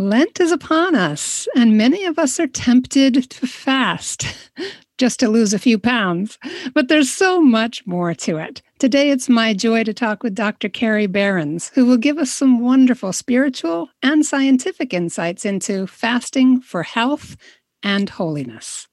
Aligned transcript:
Lent 0.00 0.40
is 0.40 0.50
upon 0.50 0.94
us, 0.94 1.46
and 1.54 1.76
many 1.76 2.06
of 2.06 2.18
us 2.18 2.40
are 2.40 2.46
tempted 2.46 3.28
to 3.30 3.46
fast 3.46 4.24
just 4.98 5.20
to 5.20 5.28
lose 5.28 5.52
a 5.52 5.58
few 5.58 5.78
pounds. 5.78 6.38
But 6.72 6.88
there's 6.88 7.10
so 7.10 7.42
much 7.42 7.86
more 7.86 8.14
to 8.14 8.38
it. 8.38 8.62
Today, 8.78 9.10
it's 9.10 9.28
my 9.28 9.52
joy 9.52 9.84
to 9.84 9.92
talk 9.92 10.22
with 10.22 10.34
Dr. 10.34 10.70
Kerrie 10.70 11.06
Berends, 11.06 11.70
who 11.74 11.84
will 11.84 11.98
give 11.98 12.16
us 12.16 12.30
some 12.30 12.60
wonderful 12.60 13.12
spiritual 13.12 13.90
and 14.02 14.24
scientific 14.24 14.94
insights 14.94 15.44
into 15.44 15.86
fasting 15.86 16.62
for 16.62 16.82
health 16.82 17.36
and 17.82 18.08
holiness. 18.08 18.88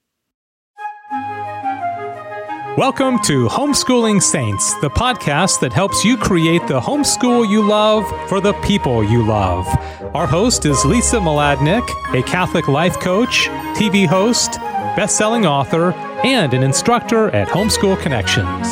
Welcome 2.77 3.17
to 3.23 3.47
Homeschooling 3.47 4.21
Saints, 4.21 4.79
the 4.81 4.89
podcast 4.91 5.61
that 5.61 5.73
helps 5.73 6.05
you 6.05 6.15
create 6.15 6.67
the 6.67 6.79
homeschool 6.79 7.49
you 7.49 7.67
love 7.67 8.05
for 8.29 8.39
the 8.39 8.53
people 8.61 9.03
you 9.03 9.25
love. 9.25 9.65
Our 10.13 10.27
host 10.27 10.63
is 10.63 10.85
Lisa 10.85 11.15
Mladinich, 11.15 11.89
a 12.13 12.21
Catholic 12.21 12.67
life 12.67 12.99
coach, 12.99 13.47
TV 13.73 14.05
host, 14.05 14.59
best-selling 14.95 15.47
author, 15.47 15.91
and 16.23 16.53
an 16.53 16.61
instructor 16.61 17.31
at 17.31 17.47
Homeschool 17.47 17.99
Connections. 17.99 18.67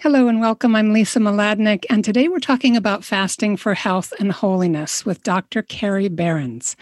Hello 0.00 0.28
and 0.28 0.40
welcome. 0.40 0.74
I'm 0.74 0.94
Lisa 0.94 1.18
Mladinich, 1.18 1.84
and 1.90 2.02
today 2.02 2.26
we're 2.26 2.38
talking 2.38 2.74
about 2.74 3.04
fasting 3.04 3.58
for 3.58 3.74
health 3.74 4.14
and 4.18 4.32
holiness 4.32 5.04
with 5.04 5.22
Dr. 5.22 5.60
Kerrie 5.60 6.08
Berends. 6.08 6.74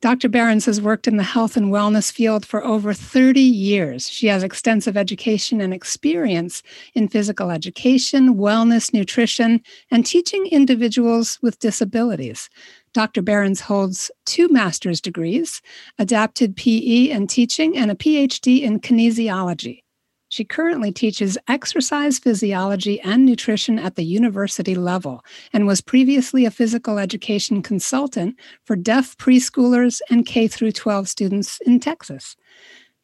Dr. 0.00 0.28
Berends 0.28 0.66
has 0.66 0.80
worked 0.80 1.08
in 1.08 1.16
the 1.16 1.24
health 1.24 1.56
and 1.56 1.72
wellness 1.72 2.12
field 2.12 2.46
for 2.46 2.64
over 2.64 2.92
30 2.92 3.40
years. 3.40 4.08
She 4.08 4.28
has 4.28 4.44
extensive 4.44 4.96
education 4.96 5.60
and 5.60 5.74
experience 5.74 6.62
in 6.94 7.08
physical 7.08 7.50
education, 7.50 8.36
wellness, 8.36 8.92
nutrition, 8.92 9.60
and 9.90 10.06
teaching 10.06 10.46
individuals 10.46 11.40
with 11.42 11.58
disabilities. 11.58 12.48
Dr. 12.92 13.22
Berends 13.22 13.60
holds 13.60 14.08
two 14.24 14.48
master's 14.48 15.00
degrees, 15.00 15.60
adapted 15.98 16.54
PE 16.54 17.10
and 17.10 17.28
teaching, 17.28 17.76
and 17.76 17.90
a 17.90 17.96
PhD 17.96 18.62
in 18.62 18.78
kinesiology. 18.78 19.82
She 20.28 20.44
currently 20.44 20.92
teaches 20.92 21.38
exercise 21.48 22.18
physiology 22.18 23.00
and 23.00 23.24
nutrition 23.24 23.78
at 23.78 23.96
the 23.96 24.04
university 24.04 24.74
level 24.74 25.24
and 25.52 25.66
was 25.66 25.80
previously 25.80 26.44
a 26.44 26.50
physical 26.50 26.98
education 26.98 27.62
consultant 27.62 28.38
for 28.64 28.76
deaf 28.76 29.16
preschoolers 29.16 30.00
and 30.10 30.26
K 30.26 30.46
through 30.46 30.72
12 30.72 31.08
students 31.08 31.60
in 31.64 31.80
Texas. 31.80 32.36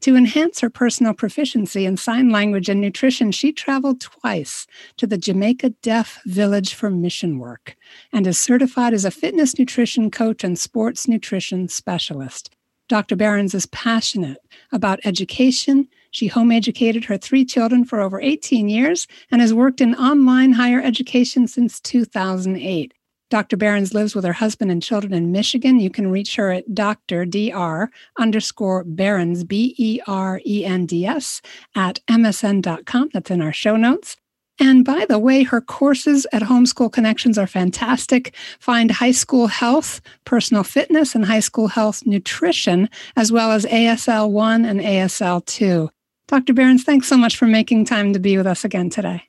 To 0.03 0.17
enhance 0.17 0.61
her 0.61 0.69
personal 0.69 1.15
proficiency 1.15 1.87
in 1.87 1.97
sign 1.97 2.29
language 2.29 2.69
and 2.69 2.79
nutrition, 2.79 3.33
she 3.33 3.53
traveled 3.53 4.03
twice 4.03 4.67
to 4.99 5.07
the 5.07 5.17
Jamaica 5.17 5.71
Deaf 5.81 6.21
Village 6.27 6.75
for 6.75 6.91
mission 6.91 7.39
work 7.39 7.75
and 8.13 8.27
is 8.27 8.39
certified 8.39 8.93
as 8.93 9.07
a 9.07 9.11
fitness 9.11 9.59
nutrition 9.59 10.11
coach 10.11 10.45
and 10.45 10.59
sports 10.59 11.09
nutrition 11.09 11.69
specialist. 11.69 12.51
Dr. 12.87 13.17
Berends 13.17 13.55
is 13.55 13.65
passionate 13.67 14.39
about 14.71 15.01
education 15.05 15.89
she 16.15 16.29
home 16.29 16.53
educated 16.53 17.05
her 17.05 17.19
three 17.19 17.45
children 17.45 17.85
for 17.85 18.01
over 18.01 18.21
18 18.21 18.69
years 18.69 19.09
and 19.33 19.41
has 19.41 19.53
worked 19.53 19.81
in 19.81 19.97
online 19.97 20.53
higher 20.53 20.81
education 20.81 21.49
since 21.49 21.81
2008. 21.81 22.95
Dr. 23.31 23.57
Berends 23.57 23.95
lives 23.95 24.15
with 24.15 24.25
her 24.25 24.35
husband 24.35 24.71
and 24.71 24.81
children 24.81 25.13
in 25.13 25.33
Michigan. 25.33 25.81
You 25.81 25.91
can 25.91 26.13
reach 26.13 26.37
her 26.37 26.53
at 26.53 26.73
Dr. 26.73 27.27
Dr. 27.27 27.91
underscore 28.17 28.85
Berends, 28.85 29.43
B 29.43 29.75
E 29.77 30.01
R 30.07 30.41
E 30.47 30.65
N 30.65 30.87
D 30.87 31.05
S, 31.05 31.43
at 31.75 31.99
msn.com. 32.09 33.11
That's 33.13 33.33
in 33.33 33.43
our 33.43 33.53
show 33.53 33.75
notes. 33.77 34.17
And 34.61 34.85
by 34.85 35.07
the 35.07 35.19
way, 35.19 35.43
her 35.43 35.61
courses 35.61 36.29
at 36.33 36.43
Homeschool 36.43 36.93
Connections 36.93 37.39
are 37.39 37.49
fantastic. 37.49 38.37
Find 38.61 38.93
high 38.93 39.11
school 39.11 39.49
health, 39.49 40.01
personal 40.25 40.63
fitness, 40.63 41.17
and 41.17 41.25
high 41.25 41.41
school 41.41 41.67
health 41.67 42.07
nutrition, 42.07 42.89
as 43.17 43.33
well 43.33 43.51
as 43.51 43.67
ASL 43.67 44.31
1 44.31 44.65
and 44.65 44.79
ASL 44.79 45.45
2. 45.45 45.91
Dr. 46.27 46.55
Berends, 46.55 46.83
thanks 46.83 47.07
so 47.07 47.17
much 47.17 47.37
for 47.37 47.47
making 47.47 47.85
time 47.85 48.13
to 48.13 48.19
be 48.19 48.37
with 48.37 48.47
us 48.47 48.65
again 48.65 48.91
today. 48.91 49.25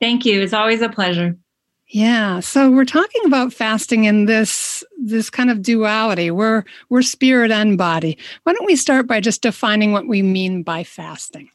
Thank 0.00 0.24
you. 0.24 0.42
It's 0.42 0.52
always 0.52 0.82
a 0.82 0.88
pleasure. 0.88 1.36
Yeah. 1.88 2.40
So 2.40 2.70
we're 2.70 2.86
talking 2.86 3.22
about 3.26 3.52
fasting 3.52 4.04
in 4.04 4.24
this 4.24 4.82
this 4.98 5.28
kind 5.28 5.50
of 5.50 5.62
duality. 5.62 6.30
We're 6.30 6.64
we're 6.88 7.02
spirit 7.02 7.50
and 7.50 7.76
body. 7.76 8.16
Why 8.44 8.54
don't 8.54 8.66
we 8.66 8.76
start 8.76 9.06
by 9.06 9.20
just 9.20 9.42
defining 9.42 9.92
what 9.92 10.08
we 10.08 10.22
mean 10.22 10.62
by 10.62 10.84
fasting? 10.84 11.50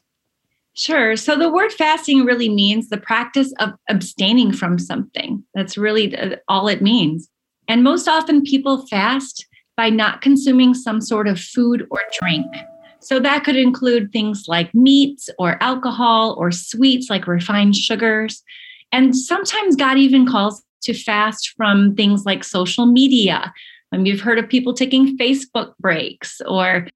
Sure. 0.74 1.16
So 1.16 1.36
the 1.36 1.50
word 1.50 1.72
fasting 1.72 2.24
really 2.24 2.48
means 2.48 2.88
the 2.88 2.98
practice 2.98 3.52
of 3.58 3.70
abstaining 3.88 4.52
from 4.52 4.78
something. 4.78 5.42
That's 5.54 5.76
really 5.76 6.16
all 6.46 6.68
it 6.68 6.82
means. 6.82 7.28
And 7.66 7.82
most 7.82 8.06
often 8.06 8.42
people 8.42 8.86
fast 8.86 9.44
by 9.76 9.90
not 9.90 10.20
consuming 10.20 10.74
some 10.74 11.00
sort 11.00 11.26
of 11.26 11.40
food 11.40 11.84
or 11.90 12.00
drink. 12.20 12.46
So 13.00 13.20
that 13.20 13.44
could 13.44 13.56
include 13.56 14.12
things 14.12 14.44
like 14.48 14.74
meats 14.74 15.30
or 15.38 15.62
alcohol 15.62 16.34
or 16.38 16.50
sweets 16.50 17.08
like 17.08 17.26
refined 17.26 17.76
sugars. 17.76 18.42
And 18.92 19.16
sometimes 19.16 19.76
God 19.76 19.98
even 19.98 20.26
calls 20.26 20.62
to 20.82 20.94
fast 20.94 21.54
from 21.56 21.94
things 21.94 22.24
like 22.24 22.44
social 22.44 22.86
media. 22.86 23.52
I 23.92 23.96
mean, 23.96 24.06
you've 24.06 24.20
heard 24.20 24.38
of 24.38 24.48
people 24.48 24.74
taking 24.74 25.16
Facebook 25.16 25.72
breaks 25.78 26.40
or 26.46 26.88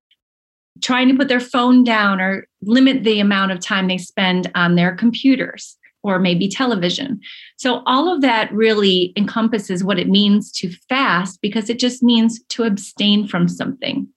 trying 0.82 1.08
to 1.08 1.14
put 1.14 1.28
their 1.28 1.40
phone 1.40 1.84
down 1.84 2.20
or 2.20 2.46
limit 2.62 3.04
the 3.04 3.20
amount 3.20 3.52
of 3.52 3.60
time 3.60 3.88
they 3.88 3.98
spend 3.98 4.50
on 4.54 4.74
their 4.74 4.94
computers 4.94 5.76
or 6.02 6.18
maybe 6.18 6.48
television. 6.48 7.20
So, 7.56 7.82
all 7.86 8.12
of 8.12 8.22
that 8.22 8.52
really 8.52 9.12
encompasses 9.16 9.84
what 9.84 9.98
it 9.98 10.08
means 10.08 10.50
to 10.52 10.70
fast 10.88 11.40
because 11.40 11.70
it 11.70 11.78
just 11.78 12.02
means 12.02 12.42
to 12.48 12.64
abstain 12.64 13.26
from 13.26 13.48
something. 13.48 14.08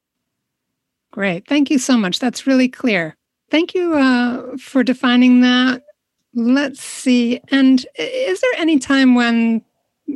Great. 1.16 1.48
Thank 1.48 1.72
you 1.72 1.80
so 1.80 1.96
much. 1.96 2.20
That's 2.20 2.46
really 2.46 2.68
clear. 2.68 3.16
Thank 3.50 3.74
you 3.74 3.94
uh, 3.94 4.58
for 4.58 4.84
defining 4.84 5.40
that. 5.40 5.82
Let's 6.34 6.84
see. 6.84 7.40
And 7.52 7.86
is 7.98 8.42
there 8.42 8.52
any 8.58 8.80
time 8.80 9.16
when, 9.16 9.62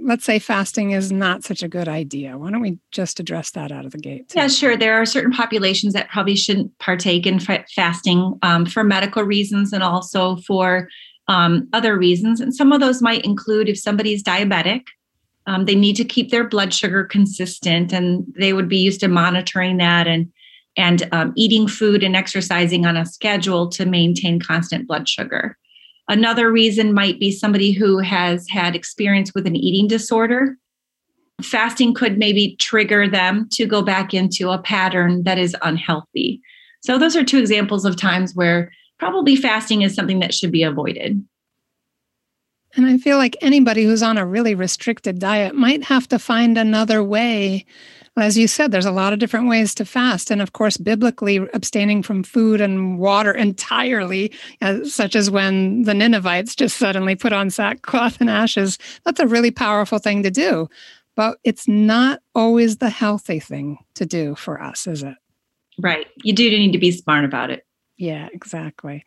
let's 0.03 0.25
say, 0.25 0.39
fasting 0.39 0.91
is 0.91 1.09
not 1.09 1.45
such 1.45 1.63
a 1.63 1.69
good 1.69 1.87
idea? 1.87 2.37
Why 2.37 2.51
don't 2.51 2.59
we 2.59 2.79
just 2.91 3.21
address 3.21 3.51
that 3.51 3.71
out 3.71 3.85
of 3.85 3.93
the 3.93 3.97
gate? 3.97 4.27
Too? 4.27 4.39
Yeah, 4.39 4.49
sure. 4.49 4.75
There 4.75 5.01
are 5.01 5.05
certain 5.05 5.31
populations 5.31 5.93
that 5.93 6.09
probably 6.09 6.35
shouldn't 6.35 6.77
partake 6.79 7.25
in 7.25 7.39
fasting 7.39 8.37
um, 8.41 8.65
for 8.65 8.83
medical 8.83 9.23
reasons 9.23 9.71
and 9.71 9.83
also 9.83 10.35
for 10.45 10.89
um, 11.29 11.69
other 11.71 11.97
reasons. 11.97 12.41
And 12.41 12.53
some 12.53 12.73
of 12.73 12.81
those 12.81 13.01
might 13.01 13.23
include 13.23 13.69
if 13.69 13.79
somebody's 13.79 14.21
diabetic, 14.21 14.81
um, 15.47 15.63
they 15.63 15.75
need 15.75 15.95
to 15.95 16.03
keep 16.03 16.29
their 16.29 16.43
blood 16.43 16.73
sugar 16.73 17.05
consistent 17.05 17.93
and 17.93 18.25
they 18.37 18.51
would 18.51 18.67
be 18.67 18.79
used 18.79 18.99
to 18.99 19.07
monitoring 19.07 19.77
that 19.77 20.05
and 20.05 20.29
and 20.77 21.07
um, 21.11 21.33
eating 21.35 21.67
food 21.67 22.03
and 22.03 22.15
exercising 22.15 22.85
on 22.85 22.95
a 22.97 23.05
schedule 23.05 23.69
to 23.69 23.85
maintain 23.85 24.39
constant 24.39 24.87
blood 24.87 25.07
sugar. 25.07 25.57
Another 26.07 26.51
reason 26.51 26.93
might 26.93 27.19
be 27.19 27.31
somebody 27.31 27.71
who 27.71 27.99
has 27.99 28.47
had 28.49 28.75
experience 28.75 29.33
with 29.33 29.45
an 29.45 29.55
eating 29.55 29.87
disorder. 29.87 30.57
Fasting 31.41 31.93
could 31.93 32.17
maybe 32.17 32.55
trigger 32.57 33.07
them 33.07 33.47
to 33.51 33.65
go 33.65 33.81
back 33.81 34.13
into 34.13 34.49
a 34.49 34.57
pattern 34.57 35.23
that 35.23 35.37
is 35.37 35.55
unhealthy. 35.61 36.41
So, 36.81 36.97
those 36.97 37.15
are 37.15 37.23
two 37.23 37.39
examples 37.39 37.85
of 37.85 37.95
times 37.95 38.33
where 38.33 38.71
probably 38.97 39.35
fasting 39.35 39.81
is 39.81 39.93
something 39.93 40.19
that 40.19 40.33
should 40.33 40.51
be 40.51 40.63
avoided. 40.63 41.23
And 42.75 42.85
I 42.85 42.97
feel 42.97 43.17
like 43.17 43.37
anybody 43.41 43.83
who's 43.83 44.03
on 44.03 44.17
a 44.17 44.25
really 44.25 44.55
restricted 44.55 45.19
diet 45.19 45.55
might 45.55 45.83
have 45.83 46.07
to 46.09 46.19
find 46.19 46.57
another 46.57 47.03
way 47.03 47.65
as 48.21 48.37
you 48.37 48.47
said, 48.47 48.71
there's 48.71 48.85
a 48.85 48.91
lot 48.91 49.13
of 49.13 49.19
different 49.19 49.47
ways 49.47 49.75
to 49.75 49.85
fast. 49.85 50.31
And 50.31 50.41
of 50.41 50.53
course, 50.53 50.77
biblically, 50.77 51.37
abstaining 51.53 52.03
from 52.03 52.23
food 52.23 52.61
and 52.61 52.99
water 52.99 53.31
entirely, 53.31 54.31
uh, 54.61 54.83
such 54.83 55.15
as 55.15 55.29
when 55.29 55.83
the 55.83 55.93
Ninevites 55.93 56.55
just 56.55 56.77
suddenly 56.77 57.15
put 57.15 57.33
on 57.33 57.49
sackcloth 57.49 58.19
and 58.19 58.29
ashes, 58.29 58.77
that's 59.05 59.19
a 59.19 59.27
really 59.27 59.51
powerful 59.51 59.99
thing 59.99 60.23
to 60.23 60.31
do. 60.31 60.69
But 61.15 61.37
it's 61.43 61.67
not 61.67 62.21
always 62.33 62.77
the 62.77 62.89
healthy 62.89 63.39
thing 63.39 63.77
to 63.95 64.05
do 64.05 64.35
for 64.35 64.61
us, 64.61 64.87
is 64.87 65.03
it? 65.03 65.15
Right. 65.79 66.07
You 66.23 66.33
do 66.33 66.49
need 66.49 66.71
to 66.71 66.79
be 66.79 66.91
smart 66.91 67.25
about 67.25 67.51
it. 67.51 67.65
Yeah, 67.97 68.29
exactly. 68.33 69.03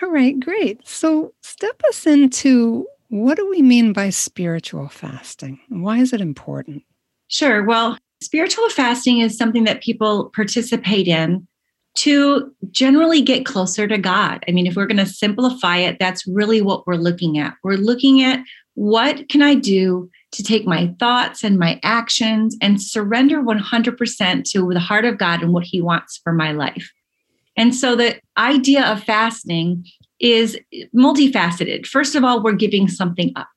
All 0.00 0.10
right, 0.10 0.38
great. 0.40 0.86
So, 0.88 1.34
step 1.42 1.80
us 1.88 2.06
into 2.06 2.86
what 3.08 3.36
do 3.36 3.48
we 3.50 3.60
mean 3.60 3.92
by 3.92 4.10
spiritual 4.10 4.88
fasting? 4.88 5.60
Why 5.68 5.98
is 5.98 6.12
it 6.12 6.20
important? 6.20 6.84
Sure. 7.28 7.64
Well, 7.64 7.98
Spiritual 8.22 8.68
fasting 8.70 9.18
is 9.18 9.36
something 9.36 9.64
that 9.64 9.82
people 9.82 10.30
participate 10.34 11.08
in 11.08 11.46
to 11.96 12.54
generally 12.70 13.20
get 13.20 13.46
closer 13.46 13.88
to 13.88 13.98
God. 13.98 14.44
I 14.46 14.52
mean, 14.52 14.66
if 14.66 14.76
we're 14.76 14.86
going 14.86 14.96
to 14.98 15.06
simplify 15.06 15.78
it, 15.78 15.98
that's 15.98 16.26
really 16.26 16.60
what 16.60 16.86
we're 16.86 16.94
looking 16.94 17.38
at. 17.38 17.54
We're 17.64 17.74
looking 17.74 18.22
at 18.22 18.40
what 18.74 19.28
can 19.28 19.42
I 19.42 19.54
do 19.54 20.08
to 20.32 20.42
take 20.42 20.66
my 20.66 20.94
thoughts 21.00 21.42
and 21.42 21.58
my 21.58 21.80
actions 21.82 22.56
and 22.62 22.80
surrender 22.80 23.42
100% 23.42 24.44
to 24.52 24.70
the 24.72 24.80
heart 24.80 25.04
of 25.04 25.18
God 25.18 25.42
and 25.42 25.52
what 25.52 25.64
He 25.64 25.80
wants 25.80 26.20
for 26.22 26.32
my 26.32 26.52
life. 26.52 26.90
And 27.56 27.74
so 27.74 27.96
the 27.96 28.20
idea 28.36 28.86
of 28.86 29.02
fasting 29.02 29.84
is 30.20 30.58
multifaceted. 30.96 31.86
First 31.86 32.14
of 32.14 32.22
all, 32.22 32.42
we're 32.42 32.52
giving 32.52 32.86
something 32.86 33.32
up. 33.34 33.48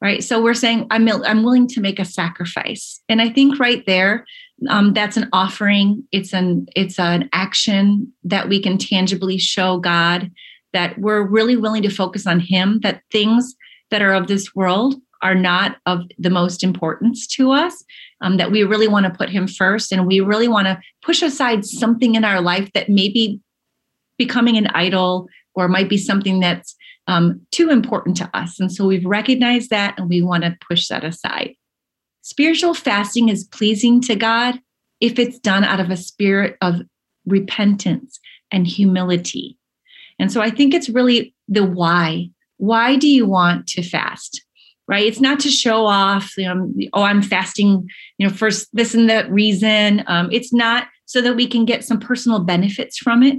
Right? 0.00 0.24
So 0.24 0.42
we're 0.42 0.54
saying, 0.54 0.86
I'm, 0.90 1.08
I'm 1.08 1.42
willing 1.42 1.68
to 1.68 1.80
make 1.80 1.98
a 1.98 2.04
sacrifice. 2.04 3.00
And 3.08 3.20
I 3.20 3.28
think 3.28 3.58
right 3.58 3.84
there, 3.86 4.24
um, 4.68 4.92
that's 4.92 5.16
an 5.16 5.28
offering. 5.32 6.06
It's 6.12 6.34
an 6.34 6.66
it's 6.76 6.98
an 6.98 7.28
action 7.32 8.12
that 8.24 8.48
we 8.48 8.60
can 8.60 8.76
tangibly 8.76 9.38
show 9.38 9.78
God 9.78 10.30
that 10.72 10.98
we're 10.98 11.22
really 11.22 11.56
willing 11.56 11.82
to 11.82 11.90
focus 11.90 12.26
on 12.26 12.40
Him. 12.40 12.80
That 12.82 13.02
things 13.10 13.54
that 13.90 14.02
are 14.02 14.12
of 14.12 14.26
this 14.26 14.54
world 14.54 14.96
are 15.22 15.34
not 15.34 15.76
of 15.86 16.02
the 16.18 16.30
most 16.30 16.62
importance 16.62 17.26
to 17.28 17.52
us. 17.52 17.84
Um, 18.20 18.36
that 18.36 18.50
we 18.50 18.62
really 18.64 18.88
want 18.88 19.06
to 19.06 19.12
put 19.12 19.30
Him 19.30 19.48
first, 19.48 19.92
and 19.92 20.06
we 20.06 20.20
really 20.20 20.48
want 20.48 20.66
to 20.66 20.78
push 21.02 21.22
aside 21.22 21.64
something 21.64 22.14
in 22.14 22.24
our 22.24 22.42
life 22.42 22.70
that 22.74 22.90
may 22.90 23.08
be 23.08 23.40
becoming 24.18 24.58
an 24.58 24.66
idol 24.68 25.26
or 25.54 25.68
might 25.68 25.88
be 25.88 25.96
something 25.96 26.40
that's 26.40 26.76
um, 27.06 27.40
too 27.50 27.70
important 27.70 28.16
to 28.18 28.30
us. 28.34 28.60
And 28.60 28.72
so 28.72 28.86
we've 28.86 29.04
recognized 29.04 29.70
that 29.70 29.98
and 29.98 30.08
we 30.08 30.22
want 30.22 30.44
to 30.44 30.56
push 30.68 30.88
that 30.88 31.04
aside. 31.04 31.54
Spiritual 32.22 32.74
fasting 32.74 33.28
is 33.28 33.44
pleasing 33.44 34.00
to 34.02 34.14
God 34.14 34.60
if 35.00 35.18
it's 35.18 35.38
done 35.38 35.64
out 35.64 35.80
of 35.80 35.90
a 35.90 35.96
spirit 35.96 36.56
of 36.60 36.82
repentance 37.26 38.20
and 38.52 38.66
humility. 38.66 39.56
And 40.18 40.30
so 40.30 40.40
I 40.40 40.50
think 40.50 40.74
it's 40.74 40.90
really 40.90 41.34
the 41.48 41.64
why. 41.64 42.30
Why 42.58 42.96
do 42.96 43.08
you 43.08 43.26
want 43.26 43.66
to 43.68 43.82
fast? 43.82 44.44
Right? 44.86 45.06
It's 45.06 45.20
not 45.20 45.40
to 45.40 45.50
show 45.50 45.86
off, 45.86 46.36
you 46.36 46.52
know, 46.52 46.72
oh, 46.92 47.02
I'm 47.02 47.22
fasting, 47.22 47.88
you 48.18 48.26
know, 48.26 48.32
for 48.32 48.50
this 48.72 48.92
and 48.92 49.08
that 49.08 49.30
reason. 49.30 50.02
Um, 50.08 50.28
it's 50.32 50.52
not 50.52 50.88
so 51.06 51.22
that 51.22 51.36
we 51.36 51.46
can 51.46 51.64
get 51.64 51.84
some 51.84 52.00
personal 52.00 52.40
benefits 52.40 52.98
from 52.98 53.22
it. 53.22 53.38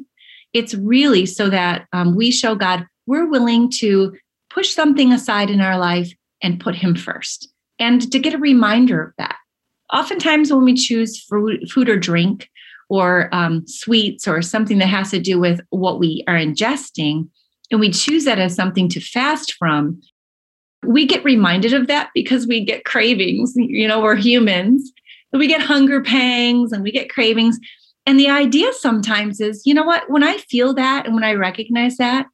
It's 0.53 0.73
really 0.73 1.25
so 1.25 1.49
that 1.49 1.87
um, 1.93 2.15
we 2.15 2.31
show 2.31 2.55
God 2.55 2.85
we're 3.11 3.29
willing 3.29 3.69
to 3.69 4.15
push 4.49 4.69
something 4.69 5.11
aside 5.11 5.49
in 5.49 5.59
our 5.59 5.77
life 5.77 6.13
and 6.41 6.61
put 6.61 6.75
Him 6.75 6.95
first, 6.95 7.51
and 7.77 8.09
to 8.09 8.19
get 8.19 8.33
a 8.33 8.37
reminder 8.37 9.03
of 9.03 9.13
that. 9.17 9.35
Oftentimes, 9.91 10.51
when 10.51 10.63
we 10.63 10.75
choose 10.75 11.21
food, 11.21 11.69
food 11.69 11.89
or 11.89 11.97
drink, 11.97 12.49
or 12.89 13.27
um, 13.33 13.67
sweets, 13.67 14.29
or 14.29 14.41
something 14.41 14.77
that 14.77 14.87
has 14.87 15.11
to 15.11 15.19
do 15.19 15.37
with 15.41 15.59
what 15.71 15.99
we 15.99 16.23
are 16.25 16.37
ingesting, 16.37 17.27
and 17.69 17.81
we 17.81 17.91
choose 17.91 18.23
that 18.23 18.39
as 18.39 18.55
something 18.55 18.87
to 18.87 19.01
fast 19.01 19.55
from, 19.55 20.01
we 20.85 21.05
get 21.05 21.25
reminded 21.25 21.73
of 21.73 21.87
that 21.87 22.11
because 22.15 22.47
we 22.47 22.63
get 22.63 22.85
cravings. 22.85 23.51
You 23.57 23.89
know, 23.89 24.01
we're 24.01 24.15
humans. 24.15 24.89
We 25.33 25.47
get 25.47 25.61
hunger 25.61 26.01
pangs 26.01 26.71
and 26.71 26.81
we 26.81 26.93
get 26.93 27.09
cravings. 27.09 27.59
And 28.05 28.17
the 28.17 28.29
idea 28.29 28.71
sometimes 28.71 29.41
is, 29.41 29.63
you 29.65 29.73
know 29.73 29.83
what, 29.83 30.09
when 30.09 30.23
I 30.23 30.37
feel 30.37 30.73
that 30.75 31.05
and 31.05 31.13
when 31.13 31.25
I 31.25 31.33
recognize 31.33 31.97
that, 31.97 32.27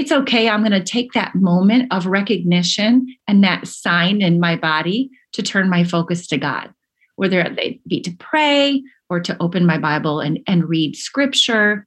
it's 0.00 0.10
okay. 0.10 0.48
I'm 0.48 0.62
going 0.62 0.72
to 0.72 0.82
take 0.82 1.12
that 1.12 1.34
moment 1.34 1.92
of 1.92 2.06
recognition 2.06 3.06
and 3.28 3.44
that 3.44 3.68
sign 3.68 4.22
in 4.22 4.40
my 4.40 4.56
body 4.56 5.10
to 5.34 5.42
turn 5.42 5.68
my 5.68 5.84
focus 5.84 6.26
to 6.28 6.38
God, 6.38 6.72
whether 7.16 7.44
they 7.54 7.80
be 7.86 8.00
to 8.00 8.16
pray 8.18 8.82
or 9.10 9.20
to 9.20 9.36
open 9.40 9.66
my 9.66 9.76
Bible 9.76 10.20
and, 10.20 10.40
and 10.46 10.66
read 10.66 10.96
scripture. 10.96 11.86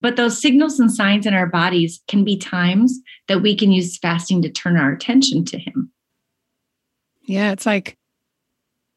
But 0.00 0.16
those 0.16 0.40
signals 0.40 0.80
and 0.80 0.90
signs 0.90 1.26
in 1.26 1.34
our 1.34 1.46
bodies 1.46 2.00
can 2.08 2.24
be 2.24 2.38
times 2.38 2.98
that 3.28 3.42
we 3.42 3.54
can 3.54 3.70
use 3.70 3.98
fasting 3.98 4.40
to 4.40 4.50
turn 4.50 4.78
our 4.78 4.90
attention 4.90 5.44
to 5.44 5.58
Him. 5.58 5.92
Yeah, 7.26 7.52
it's 7.52 7.66
like 7.66 7.98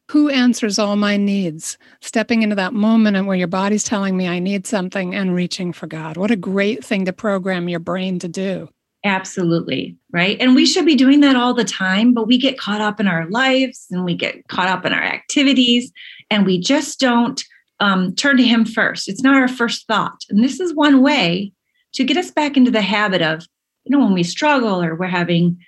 who 0.10 0.28
answers 0.30 0.80
all 0.80 0.96
my 0.96 1.18
needs? 1.18 1.78
Stepping 2.02 2.42
into 2.42 2.56
that 2.56 2.74
moment 2.74 3.28
where 3.28 3.38
your 3.38 3.48
body's 3.48 3.84
telling 3.84 4.18
me 4.18 4.28
I 4.28 4.40
need 4.40 4.66
something 4.66 5.14
and 5.14 5.36
reaching 5.36 5.72
for 5.72 5.86
God. 5.86 6.18
What 6.18 6.32
a 6.32 6.36
great 6.36 6.84
thing 6.84 7.06
to 7.06 7.14
program 7.14 7.70
your 7.70 7.80
brain 7.80 8.18
to 8.20 8.28
do. 8.28 8.70
Absolutely. 9.06 9.96
Right. 10.12 10.36
And 10.42 10.56
we 10.56 10.66
should 10.66 10.88
be 10.88 10.96
doing 10.96 11.20
that 11.20 11.36
all 11.36 11.54
the 11.54 11.64
time, 11.64 12.16
but 12.16 12.26
we 12.26 12.40
get 12.40 12.58
caught 12.58 12.82
up 12.82 13.00
in 13.00 13.08
our 13.08 13.30
lives 13.30 13.86
and 13.92 14.04
we 14.04 14.16
get 14.16 14.48
caught 14.48 14.68
up 14.68 14.84
in 14.84 14.94
our 14.94 15.04
activities 15.04 15.92
and 16.32 16.44
we 16.44 16.60
just 16.60 17.00
don't 17.00 17.42
um, 17.80 18.16
turn 18.16 18.38
to 18.38 18.44
Him 18.44 18.66
first. 18.66 19.08
It's 19.08 19.22
not 19.22 19.36
our 19.36 19.48
first 19.48 19.86
thought. 19.88 20.26
And 20.30 20.44
this 20.44 20.60
is 20.60 20.74
one 20.74 21.04
way 21.04 21.54
to 21.94 22.04
get 22.04 22.18
us 22.18 22.32
back 22.32 22.58
into 22.58 22.72
the 22.72 22.82
habit 22.82 23.22
of, 23.22 23.46
you 23.86 23.96
know, 23.96 24.04
when 24.04 24.14
we 24.14 24.24
struggle 24.24 24.82
or 24.82 24.96
we're 24.96 25.06
having 25.06 25.60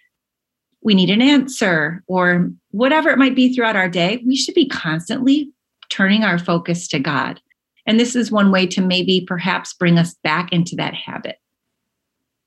we 0.83 0.93
need 0.93 1.09
an 1.09 1.21
answer 1.21 2.03
or 2.07 2.49
whatever 2.71 3.09
it 3.09 3.17
might 3.17 3.35
be 3.35 3.53
throughout 3.53 3.75
our 3.75 3.89
day, 3.89 4.21
we 4.25 4.35
should 4.35 4.55
be 4.55 4.67
constantly 4.67 5.51
turning 5.89 6.23
our 6.23 6.39
focus 6.39 6.87
to 6.89 6.99
God. 6.99 7.39
And 7.85 7.99
this 7.99 8.15
is 8.15 8.31
one 8.31 8.51
way 8.51 8.67
to 8.67 8.81
maybe 8.81 9.25
perhaps 9.27 9.73
bring 9.73 9.97
us 9.97 10.15
back 10.23 10.51
into 10.51 10.75
that 10.75 10.93
habit. 10.93 11.37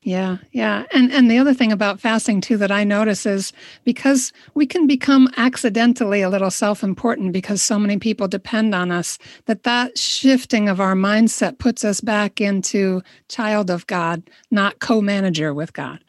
Yeah, 0.01 0.37
yeah. 0.51 0.83
And 0.93 1.11
and 1.11 1.31
the 1.31 1.39
other 1.39 1.55
thing 1.55 1.71
about 1.71 1.99
fasting 1.99 2.39
too 2.39 2.57
that 2.57 2.71
I 2.71 2.83
notice 2.83 3.25
is 3.25 3.51
because 3.85 4.31
we 4.53 4.67
can 4.67 4.85
become 4.85 5.27
accidentally 5.35 6.21
a 6.21 6.29
little 6.29 6.51
self-important 6.51 7.33
because 7.33 7.63
so 7.63 7.79
many 7.79 7.97
people 7.97 8.27
depend 8.27 8.75
on 8.75 8.91
us 8.91 9.17
that 9.45 9.63
that 9.63 9.97
shifting 9.97 10.69
of 10.69 10.79
our 10.79 10.93
mindset 10.93 11.57
puts 11.57 11.83
us 11.83 12.01
back 12.01 12.39
into 12.39 13.01
child 13.29 13.71
of 13.71 13.87
God, 13.87 14.29
not 14.51 14.77
co-manager 14.77 15.55
with 15.55 15.73
God. 15.73 16.03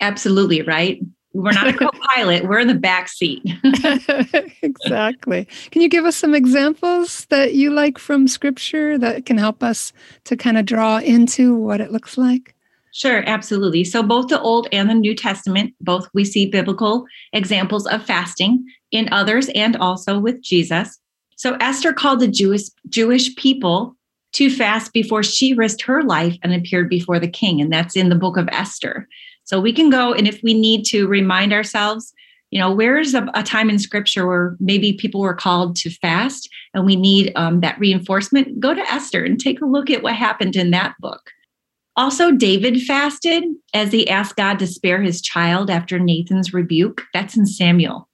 Absolutely, 0.00 0.62
right? 0.62 1.00
We're 1.32 1.52
not 1.52 1.68
a 1.68 1.72
co-pilot. 1.78 2.44
We're 2.44 2.58
in 2.58 2.68
the 2.68 2.74
back 2.74 3.08
seat. 3.08 3.42
exactly. 4.62 5.46
Can 5.70 5.82
you 5.82 5.88
give 5.88 6.04
us 6.04 6.16
some 6.16 6.34
examples 6.34 7.26
that 7.26 7.54
you 7.54 7.70
like 7.70 7.98
from 7.98 8.28
scripture 8.28 8.98
that 8.98 9.26
can 9.26 9.38
help 9.38 9.62
us 9.62 9.92
to 10.24 10.36
kind 10.36 10.58
of 10.58 10.64
draw 10.64 10.98
into 10.98 11.54
what 11.54 11.80
it 11.80 11.92
looks 11.92 12.16
like? 12.16 12.54
Sure, 12.92 13.22
absolutely. 13.26 13.84
So 13.84 14.02
both 14.02 14.28
the 14.28 14.40
Old 14.40 14.66
and 14.72 14.88
the 14.88 14.94
New 14.94 15.14
Testament, 15.14 15.74
both 15.80 16.08
we 16.14 16.24
see 16.24 16.46
biblical 16.46 17.04
examples 17.32 17.86
of 17.86 18.02
fasting 18.02 18.64
in 18.90 19.08
others 19.12 19.48
and 19.54 19.76
also 19.76 20.18
with 20.18 20.42
Jesus. 20.42 20.98
So 21.36 21.56
Esther 21.60 21.92
called 21.92 22.20
the 22.20 22.28
Jewish 22.28 22.62
Jewish 22.88 23.36
people 23.36 23.94
to 24.32 24.50
fast 24.50 24.92
before 24.92 25.22
she 25.22 25.54
risked 25.54 25.82
her 25.82 26.02
life 26.02 26.36
and 26.42 26.52
appeared 26.52 26.88
before 26.88 27.20
the 27.20 27.28
king 27.28 27.60
and 27.60 27.72
that's 27.72 27.96
in 27.96 28.08
the 28.08 28.14
book 28.14 28.36
of 28.36 28.48
Esther. 28.50 29.06
So 29.48 29.58
we 29.58 29.72
can 29.72 29.88
go, 29.88 30.12
and 30.12 30.28
if 30.28 30.42
we 30.42 30.52
need 30.52 30.84
to 30.88 31.08
remind 31.08 31.54
ourselves, 31.54 32.12
you 32.50 32.60
know, 32.60 32.70
where's 32.70 33.14
a, 33.14 33.26
a 33.32 33.42
time 33.42 33.70
in 33.70 33.78
scripture 33.78 34.26
where 34.26 34.54
maybe 34.60 34.92
people 34.92 35.22
were 35.22 35.32
called 35.32 35.74
to 35.76 35.90
fast 35.90 36.50
and 36.74 36.84
we 36.84 36.96
need 36.96 37.32
um, 37.34 37.60
that 37.60 37.78
reinforcement? 37.78 38.60
Go 38.60 38.74
to 38.74 38.82
Esther 38.82 39.24
and 39.24 39.40
take 39.40 39.62
a 39.62 39.66
look 39.66 39.88
at 39.88 40.02
what 40.02 40.16
happened 40.16 40.54
in 40.54 40.70
that 40.72 40.96
book. 41.00 41.30
Also, 41.96 42.30
David 42.30 42.82
fasted 42.82 43.42
as 43.72 43.90
he 43.90 44.06
asked 44.10 44.36
God 44.36 44.58
to 44.58 44.66
spare 44.66 45.00
his 45.00 45.22
child 45.22 45.70
after 45.70 45.98
Nathan's 45.98 46.52
rebuke. 46.52 47.04
That's 47.14 47.34
in 47.34 47.46
Samuel. 47.46 48.06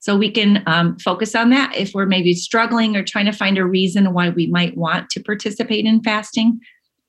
So 0.00 0.18
we 0.18 0.30
can 0.30 0.62
um, 0.66 0.98
focus 0.98 1.34
on 1.34 1.48
that 1.48 1.74
if 1.74 1.94
we're 1.94 2.04
maybe 2.04 2.34
struggling 2.34 2.94
or 2.94 3.02
trying 3.02 3.24
to 3.24 3.32
find 3.32 3.56
a 3.56 3.64
reason 3.64 4.12
why 4.12 4.28
we 4.28 4.48
might 4.48 4.76
want 4.76 5.08
to 5.10 5.22
participate 5.22 5.86
in 5.86 6.02
fasting. 6.02 6.60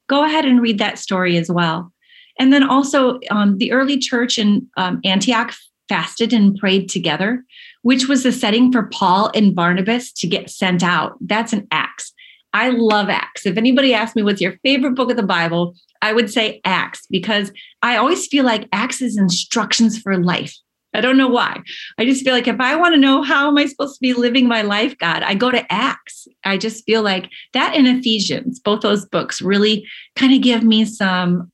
Go 0.08 0.24
ahead 0.24 0.46
and 0.46 0.62
read 0.62 0.78
that 0.78 0.98
story 0.98 1.36
as 1.36 1.52
well. 1.52 1.92
And 2.40 2.52
then 2.52 2.64
also, 2.64 3.20
um, 3.30 3.58
the 3.58 3.72
early 3.72 3.98
church 3.98 4.38
in 4.38 4.68
um, 4.78 5.00
Antioch 5.04 5.54
fasted 5.88 6.34
and 6.34 6.58
prayed 6.58 6.90
together, 6.90 7.44
which 7.82 8.08
was 8.08 8.24
the 8.24 8.32
setting 8.32 8.72
for 8.72 8.84
Paul 8.88 9.32
and 9.36 9.56
Barnabas 9.56 10.12
to 10.14 10.28
get 10.28 10.50
sent 10.50 10.84
out. 10.84 11.16
That's 11.22 11.54
an 11.54 11.68
Acts. 11.72 12.14
I 12.54 12.70
love 12.70 13.10
Acts. 13.10 13.46
If 13.46 13.58
anybody 13.58 13.94
asks 13.94 14.16
me 14.16 14.24
what's 14.24 14.42
your 14.42 14.58
favorite 14.64 14.96
book 14.96 15.12
of 15.12 15.18
the 15.18 15.24
Bible, 15.24 15.76
I 16.02 16.14
would 16.14 16.32
say 16.32 16.62
Acts 16.64 17.06
because 17.10 17.52
I 17.82 17.98
always 17.98 18.28
feel 18.28 18.46
like 18.46 18.70
Acts 18.72 19.02
is 19.02 19.18
instructions 19.18 20.00
for 20.00 20.18
life. 20.18 20.56
I 20.94 21.02
don't 21.02 21.18
know 21.18 21.28
why. 21.28 21.62
I 21.98 22.06
just 22.06 22.24
feel 22.24 22.34
like 22.34 22.48
if 22.48 22.60
I 22.62 22.76
want 22.78 22.94
to 22.94 23.00
know 23.00 23.22
how 23.22 23.50
am 23.50 23.58
I 23.58 23.66
supposed 23.66 23.96
to 23.96 24.02
be 24.02 24.14
living 24.14 24.48
my 24.48 24.62
life, 24.62 24.98
God, 24.98 25.24
I 25.24 25.36
go 25.36 25.52
to 25.52 25.72
Acts. 25.72 26.28
I 26.46 26.58
just 26.58 26.86
feel 26.86 27.02
like 27.02 27.30
that 27.52 27.76
in 27.76 27.86
Ephesians, 27.86 28.62
both 28.62 28.82
those 28.82 29.06
books 29.06 29.42
really 29.42 29.86
kind 30.16 30.34
of 30.34 30.42
give 30.42 30.64
me 30.64 30.86
some 30.86 31.52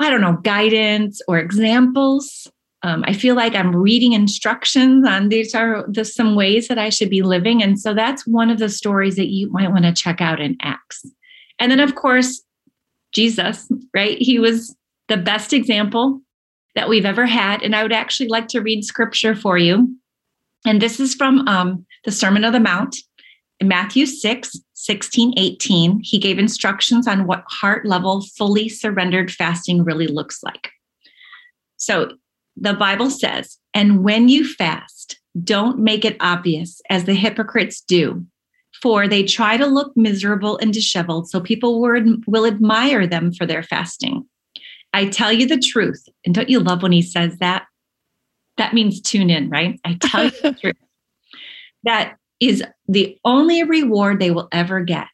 I 0.00 0.10
don't 0.10 0.20
know, 0.20 0.38
guidance 0.42 1.20
or 1.28 1.38
examples. 1.38 2.50
Um, 2.82 3.04
I 3.06 3.12
feel 3.12 3.34
like 3.34 3.54
I'm 3.54 3.76
reading 3.76 4.14
instructions 4.14 5.06
on 5.06 5.28
these 5.28 5.54
are 5.54 5.84
the, 5.86 6.04
some 6.04 6.34
ways 6.34 6.68
that 6.68 6.78
I 6.78 6.88
should 6.88 7.10
be 7.10 7.22
living. 7.22 7.62
And 7.62 7.78
so 7.78 7.92
that's 7.92 8.26
one 8.26 8.48
of 8.48 8.58
the 8.58 8.70
stories 8.70 9.16
that 9.16 9.28
you 9.28 9.50
might 9.50 9.70
want 9.70 9.84
to 9.84 9.92
check 9.92 10.22
out 10.22 10.40
in 10.40 10.56
Acts. 10.62 11.04
And 11.58 11.70
then, 11.70 11.80
of 11.80 11.94
course, 11.94 12.42
Jesus, 13.12 13.70
right? 13.94 14.16
He 14.18 14.38
was 14.38 14.74
the 15.08 15.18
best 15.18 15.52
example 15.52 16.22
that 16.74 16.88
we've 16.88 17.04
ever 17.04 17.26
had. 17.26 17.62
And 17.62 17.76
I 17.76 17.82
would 17.82 17.92
actually 17.92 18.28
like 18.28 18.48
to 18.48 18.60
read 18.60 18.84
scripture 18.84 19.34
for 19.34 19.58
you. 19.58 19.94
And 20.64 20.80
this 20.80 21.00
is 21.00 21.14
from 21.14 21.46
um, 21.48 21.84
the 22.04 22.12
Sermon 22.12 22.44
of 22.44 22.52
the 22.54 22.60
Mount 22.60 22.96
in 23.58 23.68
Matthew 23.68 24.06
6, 24.06 24.56
16, 24.84 25.34
18, 25.36 26.00
he 26.02 26.18
gave 26.18 26.38
instructions 26.38 27.06
on 27.06 27.26
what 27.26 27.44
heart 27.48 27.86
level, 27.86 28.22
fully 28.36 28.68
surrendered 28.68 29.30
fasting 29.30 29.84
really 29.84 30.06
looks 30.06 30.42
like. 30.42 30.70
So 31.76 32.12
the 32.56 32.74
Bible 32.74 33.10
says, 33.10 33.58
and 33.74 34.02
when 34.02 34.28
you 34.28 34.46
fast, 34.46 35.18
don't 35.42 35.78
make 35.78 36.04
it 36.04 36.16
obvious 36.20 36.80
as 36.90 37.04
the 37.04 37.14
hypocrites 37.14 37.80
do, 37.80 38.24
for 38.82 39.06
they 39.06 39.22
try 39.22 39.56
to 39.56 39.66
look 39.66 39.92
miserable 39.96 40.58
and 40.58 40.72
disheveled 40.72 41.28
so 41.28 41.40
people 41.40 41.80
will 41.80 42.46
admire 42.46 43.06
them 43.06 43.32
for 43.32 43.46
their 43.46 43.62
fasting. 43.62 44.26
I 44.92 45.06
tell 45.06 45.32
you 45.32 45.46
the 45.46 45.58
truth, 45.58 46.04
and 46.24 46.34
don't 46.34 46.48
you 46.48 46.58
love 46.58 46.82
when 46.82 46.92
he 46.92 47.02
says 47.02 47.36
that? 47.38 47.66
that 48.60 48.74
means 48.74 49.00
tune 49.00 49.30
in, 49.30 49.48
right? 49.48 49.80
I 49.84 49.96
tell 50.00 50.24
you 50.24 50.30
the 50.42 50.52
truth. 50.60 50.76
That 51.84 52.16
is 52.40 52.62
the 52.88 53.18
only 53.24 53.62
reward 53.62 54.18
they 54.18 54.30
will 54.30 54.48
ever 54.50 54.80
get. 54.80 55.08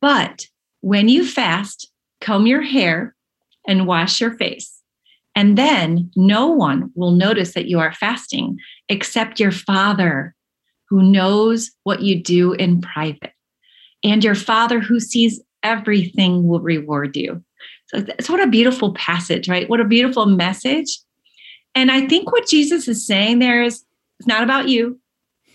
But 0.00 0.46
when 0.80 1.08
you 1.08 1.26
fast, 1.26 1.90
comb 2.20 2.46
your 2.46 2.62
hair 2.62 3.14
and 3.66 3.86
wash 3.86 4.20
your 4.20 4.36
face. 4.36 4.82
And 5.34 5.56
then 5.56 6.10
no 6.16 6.46
one 6.46 6.90
will 6.94 7.10
notice 7.10 7.54
that 7.54 7.68
you 7.68 7.78
are 7.78 7.92
fasting 7.92 8.58
except 8.88 9.40
your 9.40 9.52
father 9.52 10.34
who 10.88 11.02
knows 11.02 11.70
what 11.82 12.02
you 12.02 12.22
do 12.22 12.52
in 12.52 12.80
private. 12.80 13.32
And 14.02 14.22
your 14.22 14.34
father 14.34 14.80
who 14.80 15.00
sees 15.00 15.40
everything 15.62 16.46
will 16.46 16.60
reward 16.60 17.16
you. 17.16 17.42
So 17.86 18.04
it's 18.18 18.30
what 18.30 18.42
a 18.42 18.46
beautiful 18.46 18.94
passage, 18.94 19.48
right? 19.48 19.68
What 19.68 19.80
a 19.80 19.84
beautiful 19.84 20.26
message. 20.26 20.98
And 21.74 21.90
I 21.90 22.06
think 22.06 22.32
what 22.32 22.48
Jesus 22.48 22.88
is 22.88 23.06
saying 23.06 23.38
there 23.38 23.62
is 23.62 23.84
it's 24.18 24.26
not 24.26 24.42
about 24.42 24.68
you, 24.68 24.98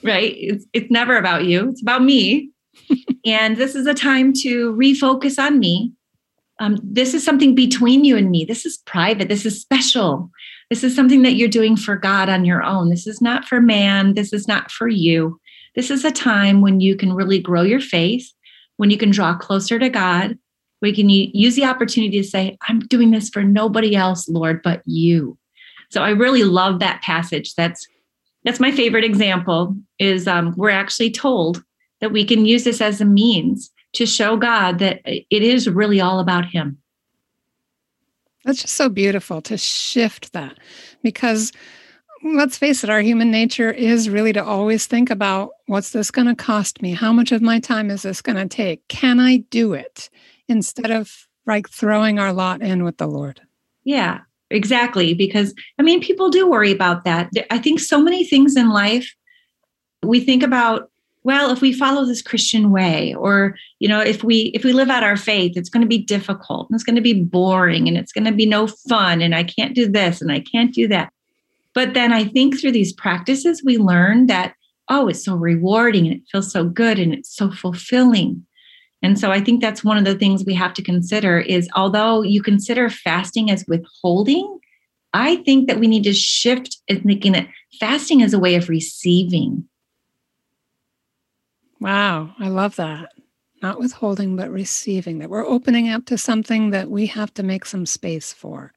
right? 0.04 0.34
It's, 0.38 0.66
it's 0.74 0.92
never 0.92 1.18
about 1.18 1.46
you, 1.46 1.70
it's 1.70 1.82
about 1.82 2.04
me. 2.04 2.52
and 3.26 3.58
this 3.58 3.76
is 3.76 3.86
a 3.88 3.94
time 3.94 4.34
to 4.42 4.74
refocus 4.74 5.38
on 5.38 5.60
me. 5.60 5.92
Um, 6.60 6.78
this 6.84 7.14
is 7.14 7.24
something 7.24 7.56
between 7.56 8.06
you 8.06 8.16
and 8.18 8.30
me. 8.30 8.46
This 8.46 8.66
is 8.66 8.78
private. 8.86 9.30
This 9.30 9.46
is 9.46 9.60
special. 9.60 10.30
This 10.70 10.84
is 10.84 10.96
something 10.96 11.24
that 11.24 11.34
you're 11.34 11.50
doing 11.50 11.76
for 11.76 11.96
God 11.96 12.30
on 12.30 12.46
your 12.46 12.64
own. 12.64 12.90
This 12.90 13.08
is 13.08 13.20
not 13.20 13.46
for 13.46 13.60
man. 13.60 14.14
This 14.14 14.32
is 14.32 14.48
not 14.48 14.72
for 14.72 14.88
you. 14.88 15.40
This 15.76 15.90
is 15.90 16.06
a 16.06 16.12
time 16.12 16.62
when 16.62 16.80
you 16.80 16.96
can 16.96 17.14
really 17.14 17.40
grow 17.40 17.64
your 17.64 17.80
faith, 17.80 18.32
when 18.78 18.90
you 18.90 18.98
can 18.98 19.10
draw 19.10 19.36
closer 19.36 19.80
to 19.80 19.90
God, 19.90 20.38
we 20.82 20.94
can 20.94 21.10
use 21.10 21.56
the 21.56 21.66
opportunity 21.66 22.22
to 22.22 22.28
say, 22.28 22.58
I'm 22.68 22.80
doing 22.80 23.12
this 23.12 23.30
for 23.30 23.44
nobody 23.44 23.96
else, 23.96 24.28
Lord, 24.28 24.62
but 24.64 24.82
you. 24.86 25.38
So 25.92 26.02
I 26.02 26.10
really 26.10 26.44
love 26.44 26.80
that 26.80 27.02
passage. 27.02 27.54
That's 27.56 27.88
that's 28.44 28.60
my 28.60 28.72
favorite 28.72 29.04
example 29.04 29.76
is 30.00 30.28
um, 30.28 30.54
we're 30.58 30.70
actually 30.70 31.12
told 31.12 31.64
that 32.00 32.12
we 32.12 32.26
can 32.26 32.46
use 32.46 32.64
this 32.64 32.82
as 32.82 33.02
a 33.02 33.06
means 33.06 33.72
to 33.94 34.06
show 34.06 34.38
God 34.38 34.80
that 34.80 35.02
it 35.06 35.44
is 35.44 35.70
really 35.70 36.02
all 36.02 36.20
about 36.20 36.46
him. 36.46 36.78
That's 38.44 38.62
just 38.62 38.76
so 38.76 38.90
beautiful 38.90 39.42
to 39.44 39.58
shift 39.58 40.34
that 40.34 40.58
because 41.04 41.52
let's 42.24 42.58
face 42.58 42.84
it, 42.84 42.90
our 42.90 43.02
human 43.02 43.30
nature 43.30 43.72
is 43.72 44.10
really 44.10 44.34
to 44.34 44.44
always 44.44 44.88
think 44.88 45.10
about 45.10 45.52
what's 45.68 45.92
this 45.92 46.10
going 46.10 46.28
to 46.28 46.36
cost 46.36 46.82
me? 46.82 46.94
How 46.94 47.12
much 47.12 47.32
of 47.32 47.42
my 47.42 47.60
time 47.60 47.92
is 47.92 48.02
this 48.02 48.22
going 48.22 48.38
to 48.38 48.48
take? 48.48 48.88
Can 48.88 49.20
I 49.20 49.38
do 49.38 49.74
it? 49.74 50.10
instead 50.52 50.92
of 50.92 51.28
like 51.48 51.70
throwing 51.70 52.20
our 52.20 52.34
lot 52.34 52.62
in 52.62 52.84
with 52.84 52.98
the 52.98 53.08
Lord. 53.08 53.42
Yeah, 53.84 54.20
exactly. 54.52 55.14
Because 55.14 55.54
I 55.80 55.84
mean, 55.84 56.02
people 56.02 56.30
do 56.30 56.50
worry 56.50 56.72
about 56.72 57.04
that. 57.06 57.30
I 57.50 57.58
think 57.58 57.80
so 57.80 58.02
many 58.02 58.26
things 58.26 58.56
in 58.56 58.70
life, 58.70 59.14
we 60.04 60.20
think 60.20 60.44
about 60.44 60.90
well 61.24 61.52
if 61.52 61.62
we 61.62 61.72
follow 61.72 62.06
this 62.06 62.22
christian 62.22 62.72
way 62.72 63.14
or 63.14 63.56
you 63.80 63.88
know 63.88 64.00
if 64.00 64.24
we 64.24 64.52
if 64.56 64.64
we 64.64 64.74
live 64.74 64.90
out 64.90 65.04
our 65.04 65.18
faith 65.18 65.54
it's 65.56 65.70
going 65.70 65.82
to 65.82 65.88
be 65.88 65.98
difficult 65.98 66.68
and 66.70 66.76
it's 66.76 66.84
going 66.84 66.96
to 66.96 67.02
be 67.02 67.22
boring 67.22 67.88
and 67.88 67.98
it's 67.98 68.12
going 68.12 68.26
to 68.26 68.32
be 68.32 68.46
no 68.46 68.68
fun 68.68 69.22
and 69.22 69.36
i 69.36 69.44
can't 69.44 69.76
do 69.76 69.88
this 69.88 70.22
and 70.22 70.32
i 70.32 70.40
can't 70.40 70.74
do 70.74 70.88
that 70.88 71.12
but 71.74 71.94
then 71.94 72.12
i 72.12 72.24
think 72.24 72.60
through 72.60 72.72
these 72.72 72.94
practices 72.94 73.64
we 73.64 73.78
learn 73.78 74.28
that 74.28 74.56
oh 74.90 75.08
it's 75.08 75.24
so 75.24 75.36
rewarding 75.36 76.08
and 76.08 76.16
it 76.16 76.24
feels 76.32 76.52
so 76.52 76.64
good 76.64 77.00
and 77.00 77.14
it's 77.14 77.36
so 77.36 77.52
fulfilling 77.52 78.46
and 79.02 79.20
so 79.20 79.32
I 79.32 79.42
think 79.42 79.62
that's 79.62 79.84
one 79.84 79.98
of 79.98 80.06
the 80.06 80.16
things 80.16 80.46
we 80.46 80.54
have 80.54 80.74
to 80.76 80.84
consider 80.84 81.40
is 81.40 81.68
although 81.76 82.22
you 82.22 82.42
consider 82.42 82.90
fasting 82.90 83.50
as 83.50 83.66
withholding, 83.68 84.60
I 85.14 85.38
think 85.38 85.68
that 85.68 85.80
we 85.80 85.88
need 85.88 86.04
to 86.04 86.14
shift 86.14 86.78
in 86.88 87.02
thinking 87.02 87.32
that 87.34 87.48
fasting 87.80 88.22
is 88.22 88.34
a 88.34 88.40
way 88.40 88.56
of 88.56 88.70
receiving. 88.70 89.68
Wow, 91.80 92.36
I 92.40 92.50
love 92.50 92.76
that. 92.76 93.12
Not 93.62 93.80
withholding, 93.80 94.36
but 94.36 94.52
receiving, 94.52 95.20
that 95.20 95.30
we're 95.30 95.46
opening 95.46 95.90
up 95.90 96.06
to 96.06 96.18
something 96.18 96.72
that 96.72 96.90
we 96.90 97.08
have 97.08 97.34
to 97.36 97.44
make 97.44 97.66
some 97.66 97.86
space 97.86 98.32
for. 98.34 98.72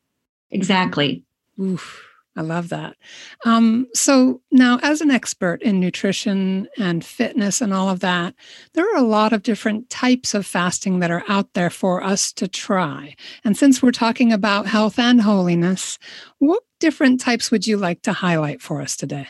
Exactly. 0.50 1.22
Oof. 1.60 2.13
I 2.36 2.42
love 2.42 2.68
that. 2.70 2.96
Um, 3.44 3.86
so, 3.94 4.40
now 4.50 4.80
as 4.82 5.00
an 5.00 5.10
expert 5.10 5.62
in 5.62 5.78
nutrition 5.78 6.68
and 6.76 7.04
fitness 7.04 7.60
and 7.60 7.72
all 7.72 7.88
of 7.88 8.00
that, 8.00 8.34
there 8.72 8.84
are 8.92 8.98
a 8.98 9.06
lot 9.06 9.32
of 9.32 9.42
different 9.42 9.88
types 9.88 10.34
of 10.34 10.44
fasting 10.44 10.98
that 10.98 11.12
are 11.12 11.24
out 11.28 11.54
there 11.54 11.70
for 11.70 12.02
us 12.02 12.32
to 12.32 12.48
try. 12.48 13.14
And 13.44 13.56
since 13.56 13.82
we're 13.82 13.92
talking 13.92 14.32
about 14.32 14.66
health 14.66 14.98
and 14.98 15.20
holiness, 15.20 15.98
what 16.38 16.62
different 16.80 17.20
types 17.20 17.50
would 17.50 17.66
you 17.66 17.76
like 17.76 18.02
to 18.02 18.12
highlight 18.12 18.60
for 18.60 18.80
us 18.80 18.96
today? 18.96 19.28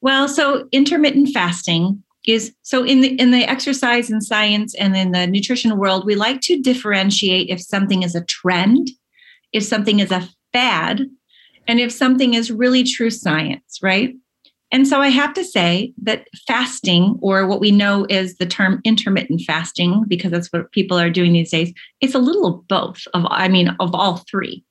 Well, 0.00 0.28
so 0.28 0.66
intermittent 0.72 1.30
fasting 1.34 2.02
is 2.26 2.54
so 2.62 2.84
in 2.84 3.00
the 3.00 3.20
in 3.20 3.30
the 3.30 3.44
exercise 3.44 4.10
and 4.10 4.24
science 4.24 4.74
and 4.74 4.96
in 4.96 5.12
the 5.12 5.26
nutrition 5.26 5.76
world, 5.78 6.06
we 6.06 6.14
like 6.14 6.40
to 6.42 6.60
differentiate 6.60 7.48
if 7.50 7.60
something 7.60 8.02
is 8.02 8.14
a 8.14 8.24
trend, 8.24 8.90
if 9.52 9.62
something 9.62 10.00
is 10.00 10.10
a 10.10 10.28
fad, 10.52 11.02
and 11.68 11.78
if 11.78 11.92
something 11.92 12.34
is 12.34 12.50
really 12.50 12.82
true 12.82 13.10
science, 13.10 13.78
right? 13.82 14.14
And 14.70 14.86
so 14.86 15.00
I 15.00 15.08
have 15.08 15.32
to 15.34 15.44
say 15.44 15.92
that 16.02 16.26
fasting, 16.46 17.18
or 17.22 17.46
what 17.46 17.60
we 17.60 17.70
know 17.70 18.06
is 18.10 18.36
the 18.36 18.46
term 18.46 18.80
intermittent 18.84 19.42
fasting, 19.46 20.04
because 20.08 20.30
that's 20.30 20.52
what 20.52 20.72
people 20.72 20.98
are 20.98 21.08
doing 21.08 21.32
these 21.32 21.50
days, 21.50 21.72
it's 22.00 22.14
a 22.14 22.18
little 22.18 22.46
of 22.46 22.68
both 22.68 23.02
of, 23.14 23.26
I 23.30 23.48
mean, 23.48 23.68
of 23.80 23.94
all 23.94 24.24
three. 24.30 24.64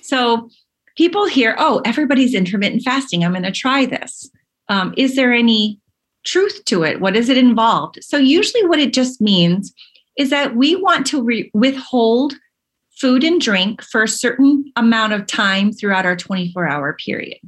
So 0.00 0.48
people 0.96 1.26
hear, 1.26 1.56
oh, 1.58 1.82
everybody's 1.84 2.34
intermittent 2.34 2.82
fasting. 2.82 3.22
I'm 3.22 3.32
going 3.32 3.42
to 3.42 3.50
try 3.50 3.84
this. 3.84 4.30
Um, 4.68 4.94
is 4.96 5.14
there 5.14 5.32
any 5.32 5.78
truth 6.24 6.64
to 6.66 6.82
it? 6.82 7.00
What 7.00 7.16
is 7.16 7.28
it 7.28 7.36
involved? 7.36 7.98
So 8.02 8.16
usually 8.16 8.66
what 8.66 8.78
it 8.78 8.94
just 8.94 9.20
means 9.20 9.74
is 10.16 10.30
that 10.30 10.56
we 10.56 10.76
want 10.76 11.06
to 11.08 11.22
re- 11.22 11.50
withhold 11.52 12.34
food 13.00 13.24
and 13.24 13.40
drink 13.40 13.82
for 13.82 14.02
a 14.02 14.08
certain 14.08 14.70
amount 14.76 15.12
of 15.12 15.26
time 15.26 15.72
throughout 15.72 16.06
our 16.06 16.16
24 16.16 16.66
hour 16.66 16.94
period. 16.94 17.38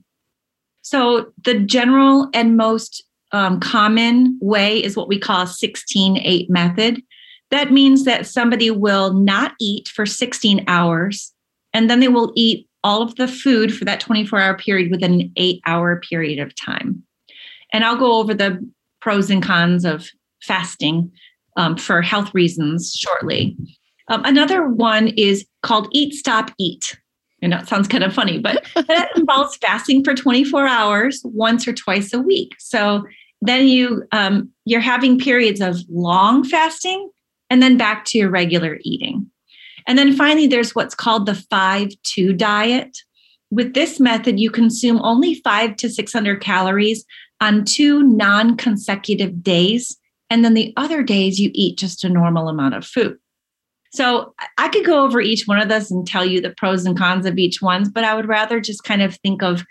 So, 0.82 1.32
the 1.44 1.58
general 1.58 2.28
and 2.32 2.56
most 2.56 3.04
um, 3.32 3.58
common 3.60 4.38
way 4.40 4.82
is 4.82 4.96
what 4.96 5.08
we 5.08 5.18
call 5.18 5.42
a 5.42 5.46
16 5.46 6.18
8 6.18 6.50
method. 6.50 7.02
That 7.50 7.72
means 7.72 8.04
that 8.04 8.26
somebody 8.26 8.70
will 8.70 9.12
not 9.12 9.52
eat 9.60 9.88
for 9.88 10.06
16 10.06 10.64
hours 10.66 11.32
and 11.72 11.90
then 11.90 12.00
they 12.00 12.08
will 12.08 12.32
eat 12.34 12.68
all 12.82 13.02
of 13.02 13.16
the 13.16 13.28
food 13.28 13.74
for 13.74 13.84
that 13.84 14.00
24 14.00 14.40
hour 14.40 14.56
period 14.56 14.90
within 14.90 15.20
an 15.20 15.32
eight 15.36 15.60
hour 15.66 16.00
period 16.00 16.38
of 16.38 16.54
time. 16.54 17.02
And 17.72 17.84
I'll 17.84 17.96
go 17.96 18.18
over 18.18 18.32
the 18.32 18.66
pros 19.00 19.28
and 19.28 19.42
cons 19.42 19.84
of 19.84 20.08
fasting 20.42 21.10
um, 21.56 21.76
for 21.76 22.00
health 22.00 22.32
reasons 22.32 22.94
shortly. 22.94 23.56
Um, 24.08 24.24
another 24.24 24.68
one 24.68 25.08
is 25.08 25.46
called 25.62 25.88
Eat, 25.92 26.14
Stop, 26.14 26.52
Eat. 26.58 26.96
I 27.42 27.48
know 27.48 27.58
it 27.58 27.68
sounds 27.68 27.88
kind 27.88 28.04
of 28.04 28.14
funny, 28.14 28.38
but 28.38 28.64
that 28.74 29.10
involves 29.16 29.56
fasting 29.56 30.04
for 30.04 30.14
24 30.14 30.66
hours 30.66 31.20
once 31.24 31.68
or 31.68 31.72
twice 31.72 32.12
a 32.12 32.20
week. 32.20 32.54
So 32.58 33.04
then 33.42 33.68
you 33.68 34.04
um, 34.12 34.50
you're 34.64 34.80
having 34.80 35.18
periods 35.18 35.60
of 35.60 35.76
long 35.88 36.44
fasting 36.44 37.10
and 37.50 37.62
then 37.62 37.76
back 37.76 38.04
to 38.06 38.18
your 38.18 38.30
regular 38.30 38.78
eating. 38.82 39.30
And 39.86 39.98
then 39.98 40.16
finally, 40.16 40.46
there's 40.46 40.74
what's 40.74 40.94
called 40.94 41.26
the 41.26 41.34
5 41.34 41.90
2 42.02 42.32
diet. 42.32 42.98
With 43.50 43.74
this 43.74 44.00
method, 44.00 44.40
you 44.40 44.50
consume 44.50 45.00
only 45.02 45.36
five 45.36 45.76
to 45.76 45.88
600 45.88 46.40
calories 46.40 47.04
on 47.40 47.64
two 47.64 48.02
non 48.02 48.56
consecutive 48.56 49.42
days. 49.42 49.96
And 50.28 50.44
then 50.44 50.54
the 50.54 50.72
other 50.76 51.04
days, 51.04 51.38
you 51.38 51.50
eat 51.54 51.78
just 51.78 52.02
a 52.02 52.08
normal 52.08 52.48
amount 52.48 52.74
of 52.74 52.84
food. 52.84 53.16
So 53.92 54.34
I 54.58 54.68
could 54.68 54.84
go 54.84 55.04
over 55.04 55.20
each 55.20 55.46
one 55.46 55.60
of 55.60 55.68
those 55.68 55.90
and 55.90 56.06
tell 56.06 56.24
you 56.24 56.40
the 56.40 56.50
pros 56.50 56.84
and 56.84 56.98
cons 56.98 57.26
of 57.26 57.38
each 57.38 57.62
one, 57.62 57.88
but 57.90 58.04
I 58.04 58.14
would 58.14 58.28
rather 58.28 58.60
just 58.60 58.84
kind 58.84 59.02
of 59.02 59.16
think 59.16 59.42
of 59.42 59.64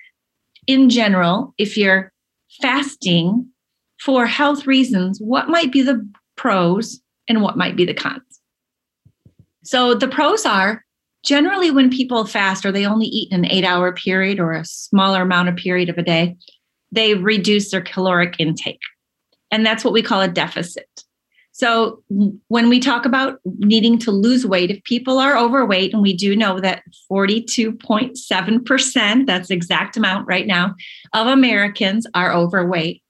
in 0.67 0.89
general, 0.89 1.53
if 1.57 1.77
you're 1.77 2.11
fasting 2.61 3.47
for 4.01 4.25
health 4.25 4.65
reasons, 4.65 5.19
what 5.19 5.49
might 5.49 5.71
be 5.71 5.81
the 5.81 6.07
pros 6.35 7.01
and 7.27 7.41
what 7.41 7.57
might 7.57 7.75
be 7.75 7.85
the 7.85 7.93
cons? 7.93 8.21
So 9.63 9.95
the 9.95 10.07
pros 10.07 10.45
are 10.45 10.83
generally 11.23 11.71
when 11.71 11.89
people 11.89 12.25
fast 12.25 12.65
or 12.65 12.71
they 12.71 12.85
only 12.85 13.07
eat 13.07 13.31
in 13.31 13.43
an 13.43 13.51
eight 13.51 13.65
hour 13.65 13.93
period 13.93 14.39
or 14.39 14.53
a 14.53 14.65
smaller 14.65 15.23
amount 15.23 15.49
of 15.49 15.55
period 15.55 15.89
of 15.89 15.97
a 15.97 16.03
day, 16.03 16.35
they 16.91 17.15
reduce 17.15 17.71
their 17.71 17.81
caloric 17.81 18.35
intake. 18.39 18.79
And 19.51 19.65
that's 19.65 19.83
what 19.83 19.93
we 19.93 20.01
call 20.01 20.21
a 20.21 20.27
deficit. 20.27 20.87
So 21.57 22.03
when 22.49 22.67
we 22.67 22.81
talk 22.81 23.05
about 23.05 23.39
needing 23.45 23.97
to 23.99 24.11
lose 24.11 24.45
weight, 24.45 24.71
if 24.71 24.83
people 24.83 25.19
are 25.19 25.37
overweight, 25.37 25.93
and 25.93 26.01
we 26.01 26.13
do 26.13 26.35
know 26.35 26.59
that 26.59 26.83
42.7%, 27.09 29.25
that's 29.25 29.49
exact 29.49 29.95
amount 29.95 30.27
right 30.27 30.45
now, 30.45 30.75
of 31.13 31.27
Americans 31.27 32.05
are 32.13 32.33
overweight, 32.33 33.01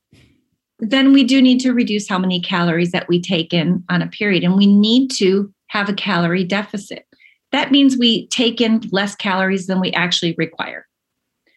then 0.78 1.12
we 1.12 1.24
do 1.24 1.42
need 1.42 1.60
to 1.62 1.74
reduce 1.74 2.08
how 2.08 2.20
many 2.20 2.40
calories 2.40 2.92
that 2.92 3.08
we 3.08 3.20
take 3.20 3.52
in 3.52 3.84
on 3.90 4.04
a 4.04 4.08
period. 4.08 4.44
And 4.44 4.56
we 4.56 4.68
need 4.68 5.10
to 5.18 5.52
have 5.70 5.90
a 5.90 5.94
calorie 5.94 6.44
deficit. 6.44 7.08
That 7.52 7.72
means 7.72 7.98
we 7.98 8.28
take 8.28 8.62
in 8.62 8.82
less 8.92 9.16
calories 9.16 9.66
than 9.66 9.80
we 9.80 9.92
actually 9.94 10.36
require. 10.38 10.86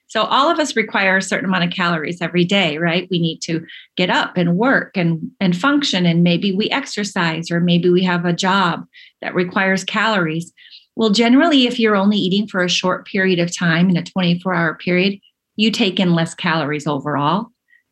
So 0.08 0.22
all 0.22 0.50
of 0.50 0.58
us 0.58 0.74
require 0.74 1.18
a 1.18 1.22
certain 1.22 1.44
amount 1.44 1.64
of 1.64 1.70
calories 1.70 2.22
every 2.22 2.44
day, 2.44 2.78
right? 2.78 3.06
We 3.10 3.18
need 3.18 3.40
to 3.42 3.64
get 3.96 4.08
up 4.08 4.36
and 4.36 4.56
work 4.56 4.96
and, 4.96 5.30
and 5.38 5.56
function, 5.56 6.06
and 6.06 6.22
maybe 6.22 6.50
we 6.52 6.70
exercise, 6.70 7.50
or 7.50 7.60
maybe 7.60 7.90
we 7.90 8.02
have 8.04 8.24
a 8.24 8.32
job 8.32 8.86
that 9.20 9.34
requires 9.34 9.84
calories. 9.84 10.52
Well, 10.96 11.10
generally, 11.10 11.66
if 11.66 11.78
you're 11.78 11.94
only 11.94 12.16
eating 12.16 12.48
for 12.48 12.64
a 12.64 12.70
short 12.70 13.06
period 13.06 13.38
of 13.38 13.56
time 13.56 13.90
in 13.90 13.96
a 13.96 14.02
24 14.02 14.54
hour 14.54 14.74
period, 14.74 15.20
you 15.56 15.70
take 15.70 16.00
in 16.00 16.14
less 16.14 16.34
calories 16.34 16.86
overall. 16.86 17.48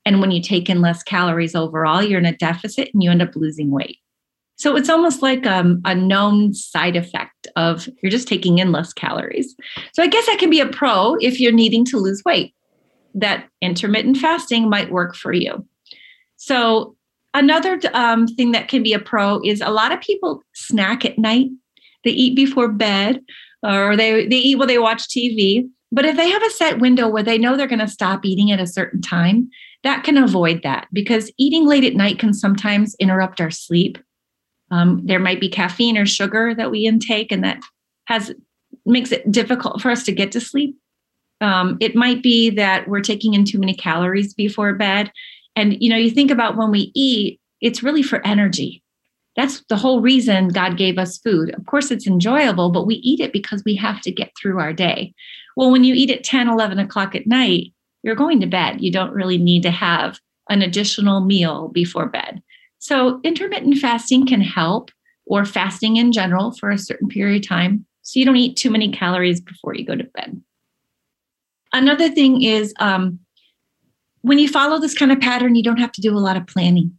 And 0.06 0.20
when 0.20 0.30
you 0.30 0.40
take 0.40 0.70
in 0.70 0.80
less 0.80 1.02
calories 1.02 1.54
overall, 1.54 2.02
you're 2.02 2.20
in 2.20 2.26
a 2.26 2.36
deficit 2.36 2.90
and 2.94 3.02
you 3.02 3.10
end 3.10 3.22
up 3.22 3.36
losing 3.36 3.70
weight. 3.70 3.98
So 4.56 4.74
it's 4.74 4.88
almost 4.88 5.22
like 5.22 5.46
um, 5.46 5.82
a 5.84 5.94
known 5.94 6.54
side 6.54 6.96
effect 6.96 7.46
of 7.56 7.88
you're 8.02 8.10
just 8.10 8.26
taking 8.26 8.58
in 8.58 8.72
less 8.72 8.92
calories. 8.92 9.54
So 9.92 10.02
I 10.02 10.06
guess 10.06 10.26
that 10.26 10.38
can 10.38 10.50
be 10.50 10.60
a 10.60 10.66
pro 10.66 11.14
if 11.16 11.38
you're 11.38 11.52
needing 11.52 11.84
to 11.86 11.98
lose 11.98 12.22
weight, 12.24 12.54
that 13.14 13.46
intermittent 13.60 14.16
fasting 14.16 14.68
might 14.68 14.90
work 14.90 15.14
for 15.14 15.32
you. 15.32 15.66
So 16.36 16.96
another 17.34 17.78
um, 17.92 18.26
thing 18.26 18.52
that 18.52 18.68
can 18.68 18.82
be 18.82 18.94
a 18.94 18.98
pro 18.98 19.40
is 19.44 19.60
a 19.60 19.70
lot 19.70 19.92
of 19.92 20.00
people 20.00 20.42
snack 20.54 21.04
at 21.04 21.18
night. 21.18 21.48
They 22.04 22.12
eat 22.12 22.34
before 22.34 22.68
bed 22.68 23.20
or 23.62 23.94
they, 23.94 24.26
they 24.26 24.36
eat 24.36 24.56
while 24.56 24.68
they 24.68 24.78
watch 24.78 25.08
TV. 25.08 25.68
But 25.92 26.06
if 26.06 26.16
they 26.16 26.30
have 26.30 26.42
a 26.42 26.50
set 26.50 26.78
window 26.78 27.08
where 27.08 27.22
they 27.22 27.38
know 27.38 27.56
they're 27.56 27.66
going 27.66 27.78
to 27.78 27.88
stop 27.88 28.24
eating 28.24 28.50
at 28.50 28.60
a 28.60 28.66
certain 28.66 29.02
time, 29.02 29.50
that 29.82 30.02
can 30.02 30.16
avoid 30.16 30.62
that 30.62 30.88
because 30.92 31.30
eating 31.38 31.66
late 31.66 31.84
at 31.84 31.94
night 31.94 32.18
can 32.18 32.32
sometimes 32.32 32.96
interrupt 32.98 33.40
our 33.40 33.50
sleep 33.50 33.98
um, 34.70 35.00
there 35.04 35.18
might 35.18 35.40
be 35.40 35.48
caffeine 35.48 35.96
or 35.96 36.06
sugar 36.06 36.54
that 36.54 36.70
we 36.70 36.86
intake, 36.86 37.32
and 37.32 37.44
that 37.44 37.60
has 38.06 38.32
makes 38.84 39.12
it 39.12 39.30
difficult 39.30 39.80
for 39.80 39.90
us 39.90 40.04
to 40.04 40.12
get 40.12 40.32
to 40.32 40.40
sleep. 40.40 40.76
Um, 41.40 41.76
it 41.80 41.94
might 41.94 42.22
be 42.22 42.50
that 42.50 42.88
we're 42.88 43.00
taking 43.00 43.34
in 43.34 43.44
too 43.44 43.58
many 43.58 43.74
calories 43.74 44.34
before 44.34 44.72
bed, 44.74 45.12
and 45.54 45.80
you 45.82 45.90
know, 45.90 45.96
you 45.96 46.10
think 46.10 46.30
about 46.30 46.56
when 46.56 46.70
we 46.70 46.90
eat, 46.94 47.40
it's 47.60 47.82
really 47.82 48.02
for 48.02 48.24
energy. 48.26 48.82
That's 49.36 49.62
the 49.68 49.76
whole 49.76 50.00
reason 50.00 50.48
God 50.48 50.78
gave 50.78 50.98
us 50.98 51.18
food. 51.18 51.54
Of 51.54 51.66
course, 51.66 51.90
it's 51.90 52.06
enjoyable, 52.06 52.70
but 52.70 52.86
we 52.86 52.96
eat 52.96 53.20
it 53.20 53.32
because 53.32 53.62
we 53.64 53.76
have 53.76 54.00
to 54.02 54.10
get 54.10 54.32
through 54.40 54.58
our 54.58 54.72
day. 54.72 55.14
Well, 55.56 55.70
when 55.70 55.84
you 55.84 55.94
eat 55.94 56.10
at 56.10 56.24
10, 56.24 56.48
11 56.48 56.78
o'clock 56.78 57.14
at 57.14 57.26
night, 57.26 57.72
you're 58.02 58.14
going 58.14 58.40
to 58.40 58.46
bed. 58.46 58.80
You 58.80 58.90
don't 58.90 59.12
really 59.12 59.36
need 59.36 59.62
to 59.64 59.70
have 59.70 60.20
an 60.48 60.62
additional 60.62 61.20
meal 61.20 61.68
before 61.68 62.06
bed. 62.06 62.42
So, 62.78 63.20
intermittent 63.24 63.78
fasting 63.78 64.26
can 64.26 64.40
help, 64.40 64.90
or 65.26 65.44
fasting 65.44 65.96
in 65.96 66.12
general 66.12 66.52
for 66.52 66.70
a 66.70 66.78
certain 66.78 67.08
period 67.08 67.42
of 67.42 67.48
time. 67.48 67.86
So, 68.02 68.18
you 68.18 68.26
don't 68.26 68.36
eat 68.36 68.56
too 68.56 68.70
many 68.70 68.90
calories 68.90 69.40
before 69.40 69.74
you 69.74 69.84
go 69.84 69.96
to 69.96 70.04
bed. 70.04 70.40
Another 71.72 72.08
thing 72.08 72.42
is 72.42 72.72
um, 72.78 73.18
when 74.22 74.38
you 74.38 74.48
follow 74.48 74.78
this 74.78 74.94
kind 74.94 75.12
of 75.12 75.20
pattern, 75.20 75.54
you 75.54 75.62
don't 75.62 75.78
have 75.78 75.92
to 75.92 76.00
do 76.00 76.16
a 76.16 76.18
lot 76.18 76.36
of 76.36 76.46
planning. 76.46 76.96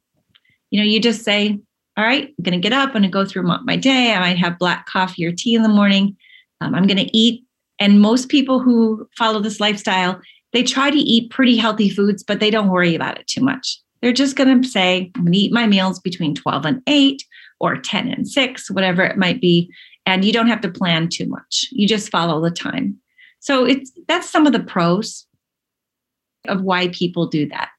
You 0.69 0.79
know, 0.79 0.85
you 0.85 0.99
just 0.99 1.23
say, 1.23 1.59
all 1.97 2.03
right, 2.03 2.27
I'm 2.27 2.43
going 2.43 2.61
to 2.61 2.69
get 2.69 2.73
up, 2.73 2.89
I'm 2.89 2.93
going 2.93 3.03
to 3.03 3.09
go 3.09 3.25
through 3.25 3.43
my 3.63 3.75
day. 3.75 4.13
I 4.13 4.19
might 4.19 4.37
have 4.37 4.59
black 4.59 4.85
coffee 4.85 5.25
or 5.25 5.31
tea 5.31 5.55
in 5.55 5.63
the 5.63 5.69
morning. 5.69 6.15
Um, 6.61 6.75
I'm 6.75 6.85
going 6.85 7.03
to 7.03 7.17
eat. 7.17 7.43
And 7.79 8.01
most 8.01 8.29
people 8.29 8.59
who 8.59 9.07
follow 9.17 9.39
this 9.39 9.59
lifestyle, 9.59 10.21
they 10.53 10.63
try 10.63 10.89
to 10.89 10.97
eat 10.97 11.31
pretty 11.31 11.57
healthy 11.57 11.89
foods, 11.89 12.23
but 12.23 12.39
they 12.39 12.49
don't 12.49 12.69
worry 12.69 12.95
about 12.95 13.19
it 13.19 13.27
too 13.27 13.41
much. 13.41 13.81
They're 14.01 14.13
just 14.13 14.35
going 14.35 14.61
to 14.61 14.67
say, 14.67 15.11
I'm 15.15 15.23
going 15.23 15.33
to 15.33 15.39
eat 15.39 15.53
my 15.53 15.65
meals 15.67 15.99
between 15.99 16.35
12 16.35 16.65
and 16.65 16.81
8 16.87 17.23
or 17.59 17.77
10 17.77 18.09
and 18.09 18.27
6, 18.27 18.71
whatever 18.71 19.03
it 19.03 19.17
might 19.17 19.41
be. 19.41 19.71
And 20.05 20.23
you 20.23 20.31
don't 20.31 20.47
have 20.47 20.61
to 20.61 20.71
plan 20.71 21.09
too 21.09 21.27
much. 21.27 21.65
You 21.71 21.87
just 21.87 22.09
follow 22.09 22.41
the 22.41 22.51
time. 22.51 22.97
So 23.39 23.65
it's 23.65 23.91
that's 24.07 24.29
some 24.29 24.47
of 24.47 24.53
the 24.53 24.59
pros 24.59 25.25
of 26.47 26.61
why 26.61 26.89
people 26.89 27.27
do 27.27 27.47
that. 27.49 27.69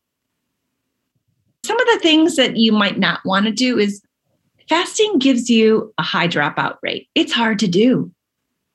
Some 1.64 1.80
of 1.80 1.86
the 1.86 2.00
things 2.00 2.36
that 2.36 2.56
you 2.56 2.72
might 2.72 2.98
not 2.98 3.20
want 3.24 3.46
to 3.46 3.52
do 3.52 3.78
is 3.78 4.02
fasting 4.68 5.18
gives 5.18 5.50
you 5.50 5.92
a 5.98 6.02
high 6.02 6.28
dropout 6.28 6.76
rate. 6.82 7.08
It's 7.14 7.32
hard 7.32 7.58
to 7.60 7.68
do. 7.68 8.12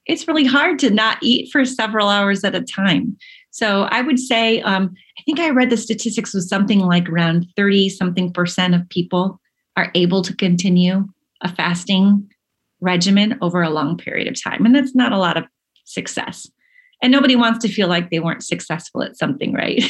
It's 0.05 0.27
really 0.27 0.45
hard 0.45 0.79
to 0.79 0.89
not 0.89 1.17
eat 1.21 1.49
for 1.51 1.63
several 1.65 2.09
hours 2.09 2.43
at 2.43 2.55
a 2.55 2.61
time. 2.61 3.17
So 3.53 3.83
I 3.91 4.01
would 4.01 4.17
say, 4.17 4.61
um, 4.61 4.95
I 5.19 5.21
think 5.25 5.39
I 5.39 5.51
read 5.51 5.69
the 5.69 5.77
statistics 5.77 6.33
was 6.33 6.49
something 6.49 6.79
like 6.79 7.07
around 7.07 7.45
30 7.55 7.87
something 7.89 8.33
percent 8.33 8.73
of 8.73 8.89
people 8.89 9.39
are 9.77 9.91
able 9.93 10.23
to 10.23 10.35
continue 10.35 11.07
a 11.41 11.53
fasting 11.53 12.27
regimen 12.81 13.37
over 13.41 13.61
a 13.61 13.69
long 13.69 13.95
period 13.95 14.27
of 14.27 14.41
time. 14.43 14.65
And 14.65 14.75
that's 14.75 14.95
not 14.95 15.11
a 15.11 15.19
lot 15.19 15.37
of 15.37 15.43
success. 15.85 16.49
And 17.03 17.11
nobody 17.11 17.35
wants 17.35 17.59
to 17.59 17.71
feel 17.71 17.87
like 17.87 18.09
they 18.09 18.19
weren't 18.19 18.43
successful 18.43 19.03
at 19.03 19.17
something, 19.17 19.53
right? 19.53 19.83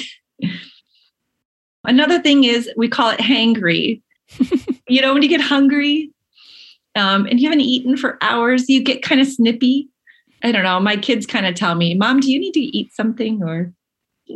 Another 1.85 2.21
thing 2.21 2.43
is 2.43 2.69
we 2.75 2.89
call 2.89 3.11
it 3.11 3.19
hangry. 3.21 4.01
you 4.89 5.01
know, 5.01 5.13
when 5.13 5.23
you 5.23 5.29
get 5.29 5.39
hungry 5.39 6.11
um, 6.95 7.27
and 7.27 7.39
you 7.39 7.47
haven't 7.47 7.61
eaten 7.61 7.95
for 7.95 8.17
hours, 8.21 8.67
you 8.67 8.83
get 8.83 9.03
kind 9.03 9.21
of 9.21 9.27
snippy. 9.27 9.87
I 10.43 10.51
don't 10.51 10.63
know. 10.63 10.79
My 10.79 10.97
kids 10.97 11.25
kind 11.25 11.45
of 11.45 11.55
tell 11.55 11.75
me, 11.75 11.93
Mom, 11.95 12.19
do 12.19 12.31
you 12.31 12.39
need 12.39 12.53
to 12.53 12.59
eat 12.59 12.93
something 12.93 13.41
or 13.43 13.73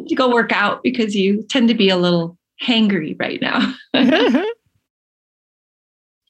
to 0.07 0.15
go 0.15 0.31
work 0.31 0.51
out 0.51 0.83
because 0.83 1.15
you 1.15 1.43
tend 1.49 1.67
to 1.69 1.73
be 1.73 1.89
a 1.89 1.97
little 1.97 2.37
hangry 2.61 3.19
right 3.19 3.41
now. 3.41 3.73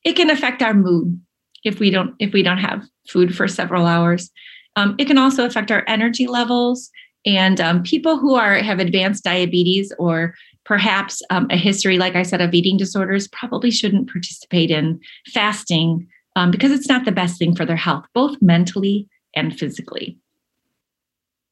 it 0.04 0.16
can 0.16 0.30
affect 0.30 0.62
our 0.62 0.74
mood 0.74 1.20
if 1.64 1.80
we 1.80 1.90
don't 1.90 2.14
if 2.20 2.34
we 2.34 2.44
don't 2.44 2.58
have 2.58 2.84
food 3.10 3.36
for 3.36 3.48
several 3.48 3.86
hours. 3.86 4.30
Um, 4.76 4.96
it 4.98 5.06
can 5.06 5.18
also 5.18 5.46
affect 5.46 5.72
our 5.72 5.84
energy 5.88 6.28
levels. 6.28 6.92
And 7.26 7.60
um, 7.60 7.82
people 7.84 8.18
who 8.18 8.36
are 8.36 8.56
have 8.56 8.80
advanced 8.80 9.24
diabetes 9.24 9.92
or 9.98 10.36
perhaps 10.66 11.22
um, 11.30 11.48
a 11.50 11.58
history, 11.58 11.98
like 11.98 12.16
I 12.16 12.24
said, 12.24 12.42
of 12.42 12.54
eating 12.54 12.78
disorders, 12.78 13.28
probably 13.30 13.72
shouldn't 13.72 14.12
participate 14.12 14.70
in 14.70 15.00
fasting 15.34 16.08
um, 16.36 16.52
because 16.52 16.72
it's 16.72 16.90
not 16.90 17.06
the 17.06 17.12
best 17.12 17.40
thing 17.40 17.56
for 17.56 17.66
their 17.66 17.76
health, 17.76 18.06
both 18.14 18.38
mentally 18.42 19.08
and 19.38 19.58
physically. 19.58 20.18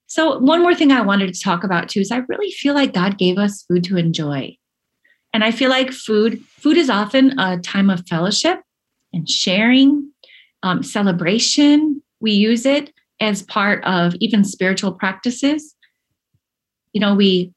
So, 0.08 0.40
one 0.40 0.62
more 0.62 0.76
thing 0.76 0.92
I 0.92 1.02
wanted 1.02 1.34
to 1.34 1.42
talk 1.42 1.64
about 1.64 1.90
too 1.90 2.02
is 2.02 2.12
I 2.12 2.18
really 2.28 2.52
feel 2.52 2.74
like 2.74 2.94
God 2.94 3.18
gave 3.18 3.38
us 3.38 3.64
food 3.64 3.84
to 3.86 3.98
enjoy. 3.98 4.58
And 5.34 5.44
I 5.44 5.52
feel 5.52 5.70
like 5.70 5.92
food, 5.92 6.42
food 6.46 6.78
is 6.78 6.90
often 6.90 7.38
a 7.40 7.60
time 7.60 7.90
of 7.90 8.08
fellowship 8.08 8.62
and 9.12 9.30
sharing, 9.30 10.10
um, 10.64 10.84
celebration. 10.84 12.02
We 12.22 12.32
use 12.32 12.66
it 12.66 12.94
as 13.20 13.44
part 13.44 13.84
of 13.84 14.16
even 14.20 14.44
spiritual 14.44 14.94
practices. 14.94 15.76
You 16.94 17.02
know, 17.02 17.16
we 17.16 17.52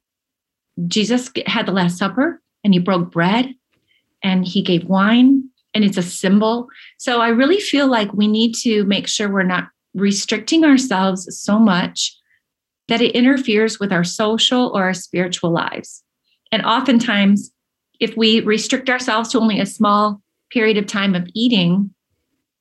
Jesus 0.86 1.30
had 1.46 1.66
the 1.66 1.72
Last 1.72 1.98
Supper 1.98 2.40
and 2.64 2.72
he 2.72 2.80
broke 2.80 3.10
bread 3.10 3.54
and 4.22 4.46
he 4.46 4.62
gave 4.62 4.84
wine 4.84 5.48
and 5.74 5.84
it's 5.84 5.96
a 5.96 6.02
symbol. 6.02 6.68
So 6.98 7.20
I 7.20 7.28
really 7.28 7.60
feel 7.60 7.88
like 7.88 8.12
we 8.12 8.26
need 8.26 8.54
to 8.62 8.84
make 8.84 9.06
sure 9.06 9.30
we're 9.30 9.42
not 9.42 9.68
restricting 10.00 10.64
ourselves 10.64 11.28
so 11.38 11.58
much 11.58 12.16
that 12.88 13.00
it 13.00 13.14
interferes 13.14 13.78
with 13.78 13.92
our 13.92 14.04
social 14.04 14.70
or 14.74 14.82
our 14.84 14.94
spiritual 14.94 15.50
lives. 15.50 16.02
And 16.50 16.64
oftentimes, 16.64 17.52
if 18.00 18.16
we 18.16 18.40
restrict 18.40 18.88
ourselves 18.88 19.30
to 19.30 19.38
only 19.38 19.60
a 19.60 19.66
small 19.66 20.22
period 20.50 20.78
of 20.78 20.86
time 20.86 21.14
of 21.14 21.28
eating, 21.34 21.94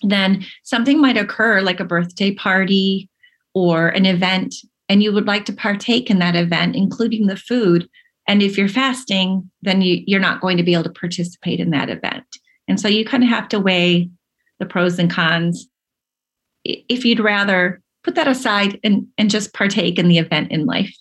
then 0.01 0.45
something 0.63 0.99
might 0.99 1.17
occur 1.17 1.61
like 1.61 1.79
a 1.79 1.85
birthday 1.85 2.33
party 2.33 3.09
or 3.53 3.87
an 3.89 4.05
event, 4.05 4.53
and 4.89 5.01
you 5.01 5.11
would 5.11 5.25
like 5.25 5.45
to 5.45 5.53
partake 5.53 6.09
in 6.09 6.19
that 6.19 6.35
event, 6.35 6.75
including 6.75 7.27
the 7.27 7.35
food. 7.37 7.89
And 8.27 8.43
if 8.43 8.57
you're 8.57 8.67
fasting, 8.67 9.49
then 9.61 9.81
you, 9.81 10.03
you're 10.05 10.19
not 10.19 10.41
going 10.41 10.57
to 10.57 10.63
be 10.63 10.73
able 10.73 10.83
to 10.83 10.89
participate 10.89 11.59
in 11.59 11.71
that 11.71 11.89
event. 11.89 12.25
And 12.67 12.79
so 12.79 12.87
you 12.87 13.05
kind 13.05 13.23
of 13.23 13.29
have 13.29 13.47
to 13.49 13.59
weigh 13.59 14.09
the 14.59 14.65
pros 14.65 14.99
and 14.99 15.09
cons 15.09 15.67
if 16.89 17.05
you'd 17.05 17.19
rather 17.19 17.81
put 18.03 18.15
that 18.15 18.27
aside 18.27 18.79
and, 18.83 19.07
and 19.17 19.29
just 19.29 19.53
partake 19.53 19.99
in 19.99 20.07
the 20.07 20.17
event 20.17 20.51
in 20.51 20.65
life. 20.65 20.95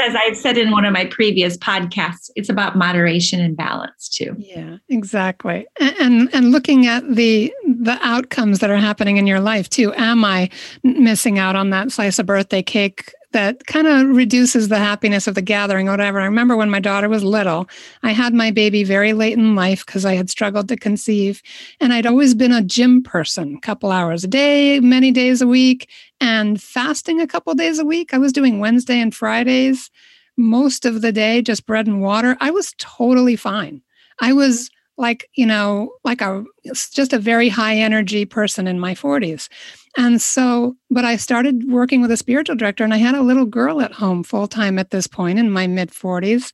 As 0.00 0.14
I've 0.14 0.36
said 0.36 0.56
in 0.56 0.70
one 0.70 0.86
of 0.86 0.92
my 0.92 1.04
previous 1.04 1.58
podcasts, 1.58 2.30
it's 2.34 2.48
about 2.48 2.76
moderation 2.76 3.40
and 3.40 3.54
balance 3.54 4.08
too. 4.08 4.34
Yeah, 4.38 4.78
exactly. 4.88 5.66
And, 5.78 5.94
and 6.00 6.34
and 6.34 6.50
looking 6.50 6.86
at 6.86 7.06
the 7.14 7.52
the 7.64 7.98
outcomes 8.00 8.60
that 8.60 8.70
are 8.70 8.78
happening 8.78 9.18
in 9.18 9.26
your 9.26 9.40
life 9.40 9.68
too. 9.68 9.92
Am 9.94 10.24
I 10.24 10.48
missing 10.82 11.38
out 11.38 11.56
on 11.56 11.70
that 11.70 11.92
slice 11.92 12.18
of 12.18 12.24
birthday 12.24 12.62
cake 12.62 13.12
that 13.32 13.66
kind 13.66 13.86
of 13.86 14.08
reduces 14.08 14.68
the 14.68 14.78
happiness 14.78 15.26
of 15.26 15.34
the 15.34 15.42
gathering 15.42 15.88
or 15.88 15.92
whatever. 15.92 16.20
I 16.20 16.24
remember 16.24 16.56
when 16.56 16.70
my 16.70 16.80
daughter 16.80 17.08
was 17.08 17.24
little, 17.24 17.68
I 18.02 18.12
had 18.12 18.34
my 18.34 18.50
baby 18.50 18.84
very 18.84 19.12
late 19.12 19.36
in 19.36 19.54
life 19.54 19.84
because 19.84 20.04
I 20.04 20.14
had 20.14 20.30
struggled 20.30 20.68
to 20.68 20.76
conceive. 20.76 21.42
And 21.80 21.92
I'd 21.92 22.06
always 22.06 22.34
been 22.34 22.52
a 22.52 22.62
gym 22.62 23.02
person, 23.02 23.56
a 23.56 23.60
couple 23.60 23.90
hours 23.90 24.24
a 24.24 24.28
day, 24.28 24.80
many 24.80 25.10
days 25.10 25.42
a 25.42 25.46
week, 25.46 25.88
and 26.20 26.62
fasting 26.62 27.20
a 27.20 27.26
couple 27.26 27.54
days 27.54 27.78
a 27.78 27.84
week. 27.84 28.14
I 28.14 28.18
was 28.18 28.32
doing 28.32 28.60
Wednesday 28.60 29.00
and 29.00 29.14
Fridays 29.14 29.90
most 30.36 30.86
of 30.86 31.02
the 31.02 31.12
day, 31.12 31.42
just 31.42 31.66
bread 31.66 31.86
and 31.86 32.00
water. 32.00 32.36
I 32.40 32.50
was 32.50 32.74
totally 32.78 33.36
fine. 33.36 33.82
I 34.20 34.32
was 34.32 34.70
like 34.98 35.28
you 35.34 35.46
know 35.46 35.92
like 36.04 36.20
a 36.20 36.44
just 36.64 37.12
a 37.12 37.18
very 37.18 37.48
high 37.48 37.76
energy 37.76 38.24
person 38.24 38.66
in 38.66 38.78
my 38.78 38.94
40s 38.94 39.48
and 39.96 40.20
so 40.20 40.74
but 40.90 41.04
i 41.04 41.16
started 41.16 41.70
working 41.70 42.00
with 42.00 42.10
a 42.10 42.16
spiritual 42.16 42.56
director 42.56 42.84
and 42.84 42.94
i 42.94 42.98
had 42.98 43.14
a 43.14 43.22
little 43.22 43.46
girl 43.46 43.80
at 43.80 43.92
home 43.92 44.22
full 44.22 44.48
time 44.48 44.78
at 44.78 44.90
this 44.90 45.06
point 45.06 45.38
in 45.38 45.50
my 45.50 45.66
mid 45.66 45.90
40s 45.90 46.52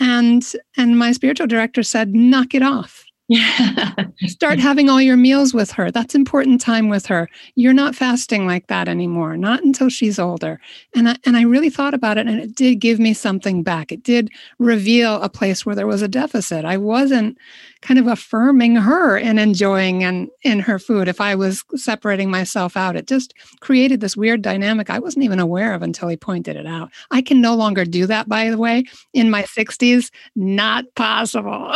and 0.00 0.52
and 0.76 0.98
my 0.98 1.12
spiritual 1.12 1.46
director 1.46 1.82
said 1.82 2.14
knock 2.14 2.54
it 2.54 2.62
off 2.62 3.04
yeah. 3.30 3.92
Start 4.26 4.58
having 4.58 4.90
all 4.90 5.00
your 5.00 5.16
meals 5.16 5.54
with 5.54 5.70
her. 5.70 5.92
That's 5.92 6.16
important 6.16 6.60
time 6.60 6.88
with 6.88 7.06
her. 7.06 7.28
You're 7.54 7.72
not 7.72 7.94
fasting 7.94 8.44
like 8.44 8.66
that 8.66 8.88
anymore, 8.88 9.36
not 9.36 9.62
until 9.62 9.88
she's 9.88 10.18
older. 10.18 10.60
And 10.96 11.10
I, 11.10 11.16
and 11.24 11.36
I 11.36 11.42
really 11.42 11.70
thought 11.70 11.94
about 11.94 12.18
it 12.18 12.26
and 12.26 12.40
it 12.40 12.56
did 12.56 12.80
give 12.80 12.98
me 12.98 13.14
something 13.14 13.62
back. 13.62 13.92
It 13.92 14.02
did 14.02 14.30
reveal 14.58 15.22
a 15.22 15.28
place 15.28 15.64
where 15.64 15.76
there 15.76 15.86
was 15.86 16.02
a 16.02 16.08
deficit. 16.08 16.64
I 16.64 16.76
wasn't 16.76 17.38
kind 17.82 17.98
of 17.98 18.06
affirming 18.06 18.76
her 18.76 19.16
and 19.16 19.40
enjoying 19.40 20.04
and 20.04 20.28
in 20.42 20.60
her 20.60 20.78
food 20.78 21.08
if 21.08 21.20
I 21.20 21.34
was 21.34 21.64
separating 21.76 22.30
myself 22.30 22.76
out. 22.76 22.96
It 22.96 23.06
just 23.06 23.34
created 23.60 24.00
this 24.00 24.16
weird 24.16 24.42
dynamic 24.42 24.90
I 24.90 24.98
wasn't 24.98 25.24
even 25.24 25.38
aware 25.38 25.72
of 25.74 25.82
until 25.82 26.08
he 26.08 26.16
pointed 26.16 26.56
it 26.56 26.66
out. 26.66 26.90
I 27.10 27.22
can 27.22 27.40
no 27.40 27.54
longer 27.54 27.84
do 27.84 28.06
that, 28.06 28.28
by 28.28 28.50
the 28.50 28.58
way, 28.58 28.84
in 29.14 29.30
my 29.30 29.42
60s. 29.42 30.10
Not 30.36 30.84
possible. 30.94 31.74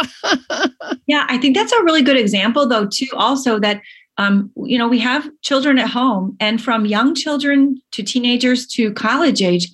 yeah, 1.06 1.26
I 1.28 1.38
think 1.38 1.56
that's 1.56 1.72
a 1.72 1.82
really 1.82 2.02
good 2.02 2.18
example, 2.18 2.68
though, 2.68 2.86
too, 2.86 3.08
also 3.14 3.58
that. 3.60 3.80
Um, 4.16 4.52
you 4.64 4.78
know, 4.78 4.86
we 4.86 5.00
have 5.00 5.28
children 5.42 5.76
at 5.76 5.90
home, 5.90 6.36
and 6.38 6.62
from 6.62 6.86
young 6.86 7.16
children 7.16 7.82
to 7.90 8.04
teenagers 8.04 8.64
to 8.68 8.92
college 8.92 9.42
age, 9.42 9.68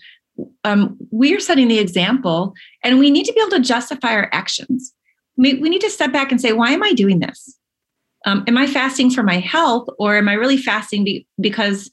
um, 0.64 0.96
we 1.10 1.36
are 1.36 1.40
setting 1.40 1.68
the 1.68 1.78
example, 1.78 2.54
and 2.82 2.98
we 2.98 3.10
need 3.10 3.26
to 3.26 3.34
be 3.34 3.40
able 3.42 3.50
to 3.50 3.60
justify 3.60 4.14
our 4.14 4.30
actions 4.32 4.94
we, 5.40 5.68
need 5.68 5.80
to 5.80 5.90
step 5.90 6.12
back 6.12 6.30
and 6.30 6.40
say, 6.40 6.52
why 6.52 6.70
am 6.70 6.82
I 6.82 6.92
doing 6.92 7.20
this? 7.20 7.56
Um, 8.26 8.44
am 8.46 8.58
I 8.58 8.66
fasting 8.66 9.10
for 9.10 9.22
my 9.22 9.38
health 9.38 9.88
or 9.98 10.16
am 10.16 10.28
I 10.28 10.34
really 10.34 10.58
fasting 10.58 11.04
be, 11.04 11.26
because 11.40 11.90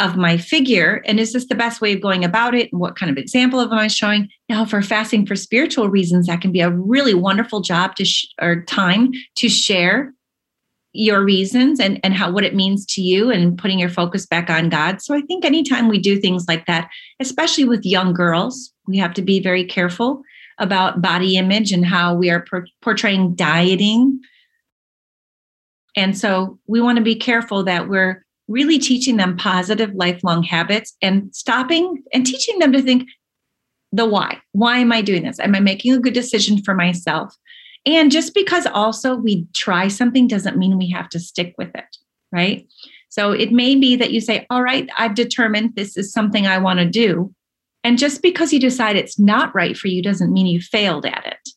of 0.00 0.16
my 0.16 0.36
figure? 0.36 1.02
And 1.06 1.20
is 1.20 1.32
this 1.32 1.46
the 1.46 1.54
best 1.54 1.80
way 1.80 1.92
of 1.92 2.00
going 2.00 2.24
about 2.24 2.54
it? 2.54 2.72
And 2.72 2.80
what 2.80 2.96
kind 2.96 3.10
of 3.10 3.16
example 3.16 3.60
am 3.60 3.72
I 3.72 3.86
showing? 3.86 4.28
Now, 4.48 4.64
for 4.64 4.82
fasting 4.82 5.26
for 5.26 5.36
spiritual 5.36 5.88
reasons, 5.88 6.26
that 6.26 6.40
can 6.40 6.50
be 6.50 6.60
a 6.60 6.70
really 6.70 7.14
wonderful 7.14 7.60
job 7.60 7.94
to 7.96 8.04
sh- 8.04 8.26
or 8.40 8.64
time 8.64 9.12
to 9.36 9.48
share 9.48 10.12
your 10.94 11.24
reasons 11.24 11.78
and, 11.80 12.00
and 12.02 12.12
how 12.12 12.30
what 12.30 12.44
it 12.44 12.54
means 12.54 12.84
to 12.84 13.00
you 13.00 13.30
and 13.30 13.56
putting 13.56 13.78
your 13.78 13.88
focus 13.88 14.26
back 14.26 14.50
on 14.50 14.68
God. 14.68 15.00
So 15.00 15.14
I 15.14 15.22
think 15.22 15.44
anytime 15.44 15.88
we 15.88 15.98
do 15.98 16.20
things 16.20 16.46
like 16.48 16.66
that, 16.66 16.90
especially 17.20 17.64
with 17.64 17.86
young 17.86 18.12
girls, 18.12 18.72
we 18.86 18.98
have 18.98 19.14
to 19.14 19.22
be 19.22 19.40
very 19.40 19.64
careful 19.64 20.22
about 20.58 21.02
body 21.02 21.36
image 21.36 21.72
and 21.72 21.84
how 21.84 22.14
we 22.14 22.30
are 22.30 22.44
por- 22.48 22.66
portraying 22.80 23.34
dieting. 23.34 24.20
And 25.96 26.16
so 26.16 26.58
we 26.66 26.80
want 26.80 26.98
to 26.98 27.04
be 27.04 27.14
careful 27.14 27.62
that 27.64 27.88
we're 27.88 28.24
really 28.48 28.78
teaching 28.78 29.16
them 29.16 29.36
positive 29.36 29.94
lifelong 29.94 30.42
habits 30.42 30.96
and 31.00 31.34
stopping 31.34 32.02
and 32.12 32.26
teaching 32.26 32.58
them 32.58 32.72
to 32.72 32.82
think 32.82 33.08
the 33.92 34.06
why. 34.06 34.40
Why 34.52 34.78
am 34.78 34.92
I 34.92 35.02
doing 35.02 35.22
this? 35.22 35.38
Am 35.38 35.54
I 35.54 35.60
making 35.60 35.92
a 35.92 36.00
good 36.00 36.14
decision 36.14 36.62
for 36.62 36.74
myself? 36.74 37.34
And 37.84 38.10
just 38.10 38.34
because 38.34 38.66
also 38.66 39.16
we 39.16 39.46
try 39.54 39.88
something 39.88 40.28
doesn't 40.28 40.56
mean 40.56 40.78
we 40.78 40.90
have 40.90 41.08
to 41.10 41.20
stick 41.20 41.54
with 41.58 41.70
it, 41.74 41.96
right? 42.30 42.66
So 43.08 43.32
it 43.32 43.52
may 43.52 43.74
be 43.74 43.96
that 43.96 44.12
you 44.12 44.20
say, 44.20 44.46
All 44.48 44.62
right, 44.62 44.88
I've 44.96 45.14
determined 45.14 45.74
this 45.74 45.96
is 45.96 46.12
something 46.12 46.46
I 46.46 46.58
want 46.58 46.78
to 46.78 46.86
do. 46.86 47.34
And 47.84 47.98
just 47.98 48.22
because 48.22 48.52
you 48.52 48.60
decide 48.60 48.96
it's 48.96 49.18
not 49.18 49.54
right 49.54 49.76
for 49.76 49.88
you 49.88 50.02
doesn't 50.02 50.32
mean 50.32 50.46
you 50.46 50.60
failed 50.60 51.04
at 51.06 51.26
it. 51.26 51.48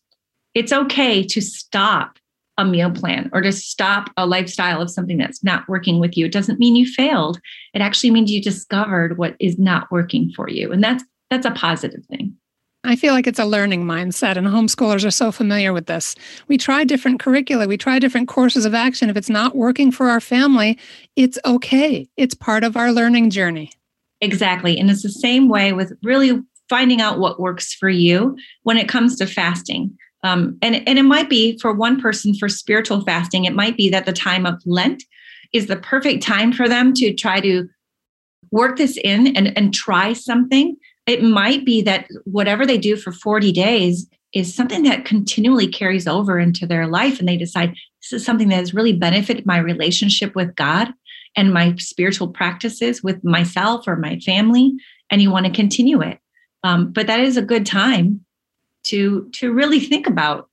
It's 0.54 0.74
okay 0.74 1.24
to 1.24 1.42
stop 1.42 2.18
a 2.58 2.66
meal 2.66 2.90
plan 2.92 3.30
or 3.34 3.42
to 3.42 3.52
stop 3.52 4.10
a 4.16 4.26
lifestyle 4.26 4.82
of 4.82 4.90
something 4.90 5.18
that's 5.18 5.44
not 5.44 5.68
working 5.68 6.00
with 6.00 6.16
you. 6.18 6.26
It 6.26 6.32
doesn't 6.32 6.60
mean 6.60 6.76
you 6.76 6.88
failed. 6.88 7.40
It 7.74 7.82
actually 7.82 8.12
means 8.12 8.32
you 8.32 8.42
discovered 8.42 9.18
what 9.18 9.36
is 9.40 9.60
not 9.60 9.92
working 9.92 10.32
for 10.36 10.50
you. 10.50 10.72
And 10.72 10.84
that's 10.84 11.04
that's 11.30 11.46
a 11.46 11.52
positive 11.52 12.06
thing. 12.06 12.38
I 12.86 12.96
feel 12.96 13.14
like 13.14 13.26
it's 13.26 13.40
a 13.40 13.46
learning 13.46 13.84
mindset, 13.84 14.38
and 14.38 14.46
homeschoolers 14.46 15.04
are 15.06 15.12
so 15.12 15.32
familiar 15.32 15.74
with 15.74 15.88
this. 15.88 16.16
We 16.48 16.58
try 16.58 16.84
different 16.84 17.20
curricula, 17.20 17.68
we 17.68 17.78
try 17.78 17.98
different 17.98 18.28
courses 18.28 18.64
of 18.64 18.76
action. 18.76 19.10
If 19.10 19.18
it's 19.18 19.30
not 19.30 19.56
working 19.56 19.92
for 19.92 20.08
our 20.10 20.22
family, 20.22 20.78
it's 21.16 21.40
okay. 21.46 22.08
It's 22.16 22.36
part 22.36 22.64
of 22.64 22.78
our 22.78 22.92
learning 22.92 23.32
journey. 23.32 23.72
Exactly. 24.22 24.80
And 24.80 24.90
it's 24.90 25.04
the 25.04 25.10
same 25.10 25.50
way 25.50 25.74
with 25.74 25.94
really 26.04 26.42
finding 26.70 27.02
out 27.02 27.20
what 27.20 27.40
works 27.40 27.74
for 27.74 27.90
you 27.90 28.36
when 28.64 28.78
it 28.78 28.90
comes 28.90 29.16
to 29.18 29.28
fasting. 29.28 29.96
Um, 30.24 30.58
and, 30.62 30.88
and 30.88 30.98
it 30.98 31.04
might 31.04 31.30
be 31.30 31.58
for 31.60 31.72
one 31.74 32.02
person 32.02 32.34
for 32.34 32.50
spiritual 32.50 33.02
fasting, 33.02 33.46
it 33.46 33.54
might 33.54 33.78
be 33.78 33.90
that 33.90 34.06
the 34.06 34.14
time 34.14 34.46
of 34.46 34.62
Lent 34.66 35.04
is 35.54 35.68
the 35.68 35.76
perfect 35.76 36.24
time 36.24 36.52
for 36.52 36.68
them 36.68 36.94
to 36.96 37.14
try 37.14 37.40
to 37.42 37.68
work 38.52 38.78
this 38.78 38.98
in 39.04 39.36
and, 39.36 39.56
and 39.58 39.74
try 39.74 40.14
something. 40.14 40.76
It 41.06 41.22
might 41.22 41.66
be 41.66 41.82
that 41.84 42.08
whatever 42.24 42.66
they 42.66 42.78
do 42.80 42.96
for 42.96 43.12
40 43.12 43.52
days 43.52 44.08
is 44.34 44.54
something 44.54 44.84
that 44.84 45.06
continually 45.06 45.68
carries 45.68 46.08
over 46.08 46.40
into 46.40 46.66
their 46.66 46.88
life. 46.88 47.20
And 47.20 47.28
they 47.28 47.38
decide 47.38 47.76
this 48.02 48.22
is 48.22 48.26
something 48.26 48.50
that 48.50 48.56
has 48.56 48.74
really 48.74 48.94
benefited 48.94 49.46
my 49.46 49.58
relationship 49.58 50.36
with 50.36 50.56
God 50.56 50.94
and 51.36 51.54
my 51.54 51.76
spiritual 51.78 52.28
practices 52.28 53.04
with 53.04 53.24
myself 53.24 53.88
or 53.88 53.96
my 53.96 54.20
family 54.20 54.74
and 55.10 55.22
you 55.22 55.32
want 55.32 55.46
to 55.46 55.52
continue 55.52 56.02
it. 56.02 56.20
Um, 56.64 56.92
but 56.92 57.08
that 57.08 57.20
is 57.20 57.38
a 57.38 57.42
good 57.42 57.66
time 57.66 58.26
to 58.86 59.30
to 59.34 59.52
really 59.52 59.80
think 59.80 60.08
about 60.08 60.50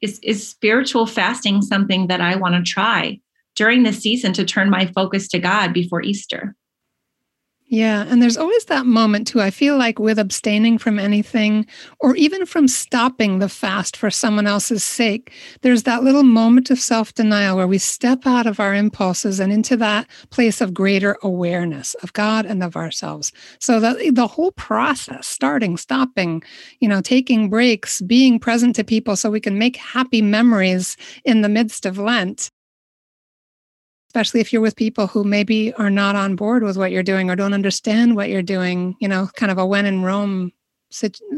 is, 0.00 0.18
is 0.22 0.46
spiritual 0.46 1.06
fasting 1.06 1.62
something 1.62 2.06
that 2.06 2.20
i 2.20 2.36
want 2.36 2.54
to 2.54 2.62
try 2.62 3.18
during 3.56 3.82
this 3.82 3.98
season 3.98 4.32
to 4.32 4.44
turn 4.44 4.70
my 4.70 4.86
focus 4.86 5.26
to 5.28 5.38
god 5.38 5.72
before 5.72 6.02
easter 6.02 6.54
yeah. 7.70 8.04
And 8.08 8.20
there's 8.20 8.36
always 8.36 8.64
that 8.64 8.84
moment, 8.84 9.28
too. 9.28 9.40
I 9.40 9.50
feel 9.50 9.78
like 9.78 10.00
with 10.00 10.18
abstaining 10.18 10.76
from 10.76 10.98
anything 10.98 11.66
or 12.00 12.16
even 12.16 12.44
from 12.44 12.66
stopping 12.66 13.38
the 13.38 13.48
fast 13.48 13.96
for 13.96 14.10
someone 14.10 14.48
else's 14.48 14.82
sake, 14.82 15.32
there's 15.62 15.84
that 15.84 16.02
little 16.02 16.24
moment 16.24 16.70
of 16.70 16.80
self 16.80 17.14
denial 17.14 17.56
where 17.56 17.68
we 17.68 17.78
step 17.78 18.26
out 18.26 18.48
of 18.48 18.58
our 18.58 18.74
impulses 18.74 19.38
and 19.38 19.52
into 19.52 19.76
that 19.76 20.10
place 20.30 20.60
of 20.60 20.74
greater 20.74 21.16
awareness 21.22 21.94
of 22.02 22.12
God 22.12 22.44
and 22.44 22.64
of 22.64 22.74
ourselves. 22.74 23.30
So 23.60 23.78
that 23.78 24.14
the 24.16 24.26
whole 24.26 24.50
process, 24.52 25.28
starting, 25.28 25.76
stopping, 25.76 26.42
you 26.80 26.88
know, 26.88 27.00
taking 27.00 27.48
breaks, 27.48 28.00
being 28.00 28.40
present 28.40 28.74
to 28.76 28.84
people 28.84 29.14
so 29.14 29.30
we 29.30 29.40
can 29.40 29.58
make 29.58 29.76
happy 29.76 30.22
memories 30.22 30.96
in 31.24 31.42
the 31.42 31.48
midst 31.48 31.86
of 31.86 31.98
Lent 31.98 32.50
especially 34.10 34.40
if 34.40 34.52
you're 34.52 34.60
with 34.60 34.74
people 34.74 35.06
who 35.06 35.22
maybe 35.22 35.72
are 35.74 35.88
not 35.88 36.16
on 36.16 36.34
board 36.34 36.64
with 36.64 36.76
what 36.76 36.90
you're 36.90 37.00
doing 37.00 37.30
or 37.30 37.36
don't 37.36 37.54
understand 37.54 38.16
what 38.16 38.28
you're 38.28 38.42
doing, 38.42 38.96
you 38.98 39.06
know, 39.06 39.30
kind 39.36 39.52
of 39.52 39.58
a 39.58 39.64
when 39.64 39.86
in 39.86 40.02
Rome 40.02 40.50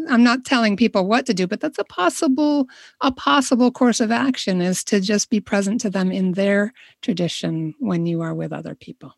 I'm 0.08 0.22
not 0.22 0.46
telling 0.46 0.78
people 0.78 1.06
what 1.06 1.26
to 1.26 1.34
do, 1.34 1.46
but 1.46 1.60
that's 1.60 1.78
a 1.78 1.84
possible 1.84 2.66
a 3.02 3.12
possible 3.12 3.70
course 3.70 4.00
of 4.00 4.10
action 4.10 4.62
is 4.62 4.82
to 4.84 5.00
just 5.00 5.28
be 5.28 5.38
present 5.38 5.82
to 5.82 5.90
them 5.90 6.10
in 6.10 6.32
their 6.32 6.72
tradition 7.02 7.74
when 7.78 8.06
you 8.06 8.22
are 8.22 8.32
with 8.32 8.54
other 8.54 8.74
people. 8.74 9.12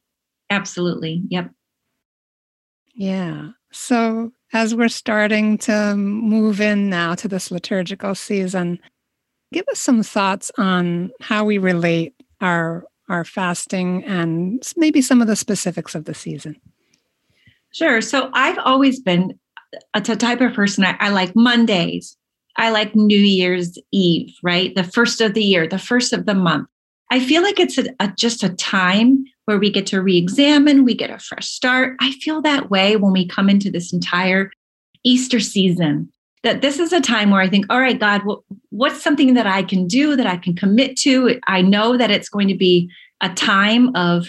Absolutely. 0.51 1.23
Yep. 1.29 1.53
Yeah. 2.97 3.51
So 3.71 4.33
as 4.53 4.75
we're 4.75 4.89
starting 4.89 5.59
to 5.59 5.95
move 5.97 6.61
in 6.61 6.91
now 6.91 7.15
to 7.15 7.29
this 7.29 7.53
liturgical 7.53 8.17
season, 8.17 8.81
give 9.53 9.67
us 9.71 9.79
some 9.79 10.03
thoughts 10.03 10.51
on 10.59 11.13
how 11.21 11.45
we 11.45 11.59
relate 11.59 12.15
our 12.41 12.85
our 13.09 13.25
fasting 13.25 14.05
and 14.05 14.63
maybe 14.77 15.03
some 15.03 15.21
of 15.21 15.27
the 15.27 15.37
specifics 15.37 15.95
of 15.95 16.05
the 16.05 16.15
season. 16.15 16.61
Sure. 17.73 18.01
So 18.01 18.31
I've 18.33 18.59
always 18.59 19.01
been 19.01 19.39
a 19.95 20.01
type 20.01 20.41
of 20.41 20.55
person, 20.55 20.85
I, 20.85 20.97
I 21.01 21.09
like 21.09 21.35
Mondays. 21.35 22.17
I 22.57 22.71
like 22.71 22.95
New 22.95 23.19
Year's 23.19 23.77
Eve, 23.91 24.33
right? 24.43 24.75
The 24.75 24.85
first 24.85 25.21
of 25.21 25.35
the 25.35 25.43
year, 25.43 25.67
the 25.67 25.79
first 25.79 26.13
of 26.13 26.27
the 26.27 26.35
month. 26.35 26.69
I 27.11 27.21
feel 27.21 27.43
like 27.43 27.59
it's 27.59 27.79
a, 27.79 27.87
a, 28.01 28.13
just 28.17 28.45
a 28.45 28.55
time 28.55 29.25
where 29.47 29.59
we 29.59 29.71
get 29.71 29.87
to 29.89 30.01
re 30.01 30.17
examine, 30.17 30.85
we 30.85 30.95
get 30.95 31.11
a 31.11 31.19
fresh 31.19 31.49
start. 31.49 31.97
I 32.01 32.13
feel 32.13 32.41
that 32.43 32.71
way 32.71 32.97
when 32.97 33.13
we 33.13 33.27
come 33.27 33.51
into 33.51 33.71
this 33.71 33.93
entire 33.93 34.51
Easter 35.05 35.41
season 35.41 36.11
that 36.45 36.61
this 36.61 36.79
is 36.79 36.93
a 36.93 37.01
time 37.01 37.31
where 37.31 37.41
I 37.41 37.49
think, 37.49 37.67
all 37.71 37.81
right, 37.81 37.99
God, 37.99 38.23
what, 38.25 38.41
what's 38.71 39.03
something 39.03 39.35
that 39.35 39.47
I 39.47 39.63
can 39.63 39.87
do 39.87 40.15
that 40.15 40.27
I 40.27 40.37
can 40.37 40.55
commit 40.55 40.97
to? 40.99 41.41
I 41.47 41.63
know 41.63 41.97
that 41.97 42.11
it's 42.11 42.29
going 42.29 42.49
to 42.49 42.57
be 42.57 42.91
a 43.21 43.29
time 43.31 43.95
of 43.97 44.29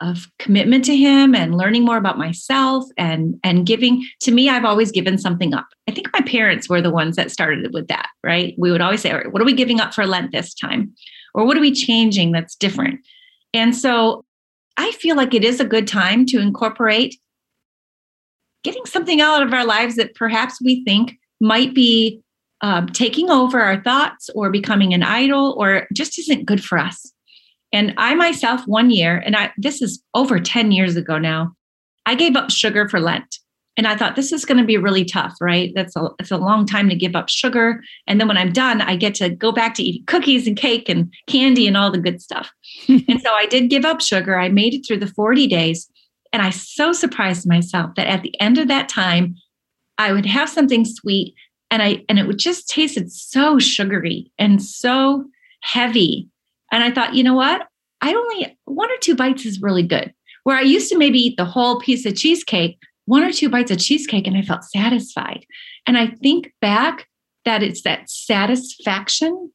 of 0.00 0.28
commitment 0.38 0.84
to 0.84 0.96
him 0.96 1.34
and 1.34 1.56
learning 1.56 1.84
more 1.84 1.96
about 1.96 2.18
myself 2.18 2.84
and 2.96 3.34
and 3.42 3.66
giving. 3.66 4.06
To 4.20 4.30
me 4.30 4.48
i've 4.48 4.64
always 4.64 4.92
given 4.92 5.18
something 5.18 5.52
up. 5.54 5.66
I 5.88 5.92
think 5.92 6.12
my 6.12 6.20
parents 6.20 6.68
were 6.68 6.80
the 6.80 6.92
ones 6.92 7.16
that 7.16 7.32
started 7.32 7.74
with 7.74 7.88
that 7.88 8.08
right? 8.22 8.54
We 8.56 8.70
would 8.70 8.80
always 8.80 9.00
say 9.00 9.12
what 9.12 9.42
are 9.42 9.46
we 9.46 9.54
giving 9.54 9.80
up 9.80 9.92
for 9.92 10.06
lent 10.06 10.30
this 10.30 10.54
time? 10.54 10.94
Or 11.34 11.44
what 11.44 11.56
are 11.56 11.60
we 11.60 11.72
changing 11.72 12.30
that's 12.30 12.54
different? 12.54 13.00
And 13.52 13.74
so 13.74 14.24
i 14.76 14.92
feel 14.92 15.16
like 15.16 15.34
it 15.34 15.44
is 15.44 15.58
a 15.58 15.64
good 15.64 15.88
time 15.88 16.26
to 16.26 16.38
incorporate 16.38 17.16
getting 18.62 18.84
something 18.86 19.20
out 19.20 19.42
of 19.42 19.52
our 19.52 19.64
lives 19.64 19.96
that 19.96 20.14
perhaps 20.14 20.60
we 20.62 20.84
think 20.84 21.17
might 21.40 21.74
be 21.74 22.22
um, 22.60 22.88
taking 22.88 23.30
over 23.30 23.60
our 23.60 23.82
thoughts 23.82 24.30
or 24.34 24.50
becoming 24.50 24.92
an 24.92 25.02
idol 25.02 25.54
or 25.58 25.86
just 25.92 26.18
isn't 26.18 26.46
good 26.46 26.62
for 26.62 26.78
us. 26.78 27.12
And 27.72 27.94
I 27.96 28.14
myself, 28.14 28.62
one 28.66 28.90
year, 28.90 29.22
and 29.24 29.36
I 29.36 29.52
this 29.56 29.82
is 29.82 30.02
over 30.14 30.40
10 30.40 30.72
years 30.72 30.96
ago 30.96 31.18
now, 31.18 31.54
I 32.06 32.14
gave 32.14 32.36
up 32.36 32.50
sugar 32.50 32.88
for 32.88 33.00
Lent. 33.00 33.38
And 33.76 33.86
I 33.86 33.96
thought 33.96 34.16
this 34.16 34.32
is 34.32 34.44
going 34.44 34.58
to 34.58 34.64
be 34.64 34.76
really 34.76 35.04
tough, 35.04 35.34
right? 35.40 35.70
That's 35.72 35.94
a 35.94 36.08
it's 36.18 36.32
a 36.32 36.36
long 36.36 36.66
time 36.66 36.88
to 36.88 36.96
give 36.96 37.14
up 37.14 37.28
sugar. 37.28 37.80
And 38.08 38.18
then 38.18 38.26
when 38.26 38.36
I'm 38.36 38.52
done, 38.52 38.80
I 38.80 38.96
get 38.96 39.14
to 39.16 39.30
go 39.30 39.52
back 39.52 39.74
to 39.74 39.84
eating 39.84 40.04
cookies 40.06 40.48
and 40.48 40.56
cake 40.56 40.88
and 40.88 41.12
candy 41.28 41.68
and 41.68 41.76
all 41.76 41.92
the 41.92 41.98
good 41.98 42.20
stuff. 42.20 42.50
and 42.88 43.20
so 43.22 43.32
I 43.32 43.46
did 43.46 43.70
give 43.70 43.84
up 43.84 44.00
sugar. 44.00 44.36
I 44.36 44.48
made 44.48 44.74
it 44.74 44.84
through 44.84 44.98
the 44.98 45.06
40 45.06 45.46
days. 45.46 45.88
And 46.32 46.42
I 46.42 46.50
so 46.50 46.92
surprised 46.92 47.48
myself 47.48 47.94
that 47.94 48.08
at 48.08 48.22
the 48.22 48.38
end 48.40 48.58
of 48.58 48.66
that 48.68 48.88
time, 48.88 49.36
I 49.98 50.12
would 50.12 50.26
have 50.26 50.48
something 50.48 50.84
sweet 50.84 51.34
and 51.70 51.82
I 51.82 52.04
and 52.08 52.18
it 52.18 52.26
would 52.26 52.38
just 52.38 52.68
tasted 52.68 53.12
so 53.12 53.58
sugary 53.58 54.30
and 54.38 54.62
so 54.62 55.24
heavy. 55.62 56.28
And 56.72 56.82
I 56.82 56.90
thought, 56.90 57.14
you 57.14 57.24
know 57.24 57.34
what? 57.34 57.66
I 58.00 58.14
only 58.14 58.56
one 58.64 58.90
or 58.90 58.96
two 59.00 59.16
bites 59.16 59.44
is 59.44 59.60
really 59.60 59.82
good. 59.82 60.12
Where 60.44 60.56
I 60.56 60.62
used 60.62 60.90
to 60.90 60.98
maybe 60.98 61.18
eat 61.18 61.36
the 61.36 61.44
whole 61.44 61.78
piece 61.80 62.06
of 62.06 62.16
cheesecake, 62.16 62.78
one 63.06 63.24
or 63.24 63.32
two 63.32 63.50
bites 63.50 63.70
of 63.70 63.78
cheesecake, 63.78 64.26
and 64.26 64.36
I 64.36 64.42
felt 64.42 64.64
satisfied. 64.64 65.44
And 65.86 65.98
I 65.98 66.06
think 66.06 66.52
back 66.60 67.06
that 67.44 67.62
it's 67.62 67.82
that 67.82 68.08
satisfaction 68.08 69.50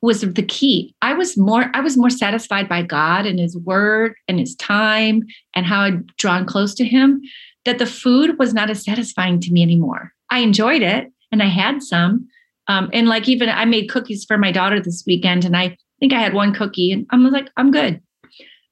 was 0.00 0.20
the 0.20 0.42
key. 0.42 0.94
I 1.02 1.14
was 1.14 1.36
more 1.36 1.70
I 1.74 1.80
was 1.80 1.96
more 1.96 2.10
satisfied 2.10 2.68
by 2.68 2.82
God 2.82 3.26
and 3.26 3.38
his 3.38 3.56
word 3.56 4.14
and 4.26 4.38
his 4.38 4.54
time 4.56 5.22
and 5.54 5.66
how 5.66 5.82
I'd 5.82 6.06
drawn 6.16 6.46
close 6.46 6.74
to 6.74 6.84
him 6.84 7.22
that 7.68 7.78
the 7.78 7.84
food 7.84 8.38
was 8.38 8.54
not 8.54 8.70
as 8.70 8.82
satisfying 8.82 9.40
to 9.40 9.52
me 9.52 9.62
anymore. 9.62 10.14
I 10.30 10.38
enjoyed 10.38 10.80
it 10.80 11.12
and 11.30 11.42
I 11.42 11.48
had 11.48 11.82
some. 11.82 12.26
Um, 12.66 12.88
and 12.94 13.08
like 13.08 13.28
even 13.28 13.50
I 13.50 13.66
made 13.66 13.90
cookies 13.90 14.24
for 14.24 14.38
my 14.38 14.50
daughter 14.50 14.80
this 14.80 15.04
weekend, 15.06 15.44
and 15.44 15.54
I 15.54 15.76
think 16.00 16.14
I 16.14 16.20
had 16.20 16.34
one 16.34 16.54
cookie, 16.54 16.92
and 16.92 17.06
I'm 17.10 17.30
like, 17.30 17.48
I'm 17.56 17.70
good. 17.70 18.00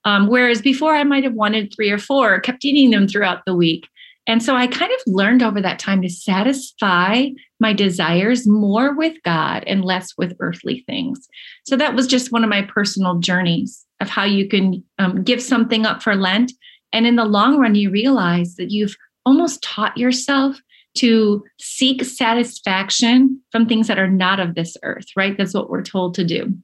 Um, 0.04 0.28
whereas 0.28 0.62
before 0.62 0.94
I 0.94 1.04
might 1.04 1.24
have 1.24 1.34
wanted 1.34 1.72
three 1.74 1.90
or 1.90 1.98
four, 1.98 2.40
kept 2.40 2.64
eating 2.64 2.90
them 2.90 3.06
throughout 3.06 3.42
the 3.44 3.54
week. 3.54 3.86
And 4.26 4.42
so 4.42 4.56
I 4.56 4.66
kind 4.66 4.92
of 4.92 5.00
learned 5.06 5.42
over 5.42 5.60
that 5.60 5.78
time 5.78 6.02
to 6.02 6.08
satisfy 6.08 7.28
my 7.60 7.72
desires 7.72 8.46
more 8.46 8.94
with 8.94 9.16
God 9.24 9.62
and 9.66 9.84
less 9.84 10.12
with 10.18 10.36
earthly 10.40 10.84
things. 10.86 11.28
So 11.64 11.76
that 11.76 11.94
was 11.94 12.06
just 12.06 12.32
one 12.32 12.44
of 12.44 12.50
my 12.50 12.62
personal 12.62 13.18
journeys 13.18 13.84
of 14.00 14.08
how 14.08 14.24
you 14.24 14.48
can 14.48 14.82
um, 14.98 15.22
give 15.22 15.40
something 15.40 15.86
up 15.86 16.02
for 16.02 16.16
Lent. 16.16 16.52
And 16.96 17.06
in 17.06 17.16
the 17.16 17.26
long 17.26 17.58
run, 17.58 17.74
you 17.74 17.90
realize 17.90 18.54
that 18.54 18.70
you've 18.70 18.96
almost 19.26 19.62
taught 19.62 19.98
yourself 19.98 20.58
to 20.94 21.44
seek 21.60 22.02
satisfaction 22.02 23.38
from 23.52 23.66
things 23.66 23.86
that 23.88 23.98
are 23.98 24.08
not 24.08 24.40
of 24.40 24.54
this 24.54 24.78
earth, 24.82 25.04
right? 25.14 25.36
That's 25.36 25.52
what 25.52 25.68
we're 25.68 25.82
told 25.82 26.14
to 26.14 26.24
do. 26.24 26.56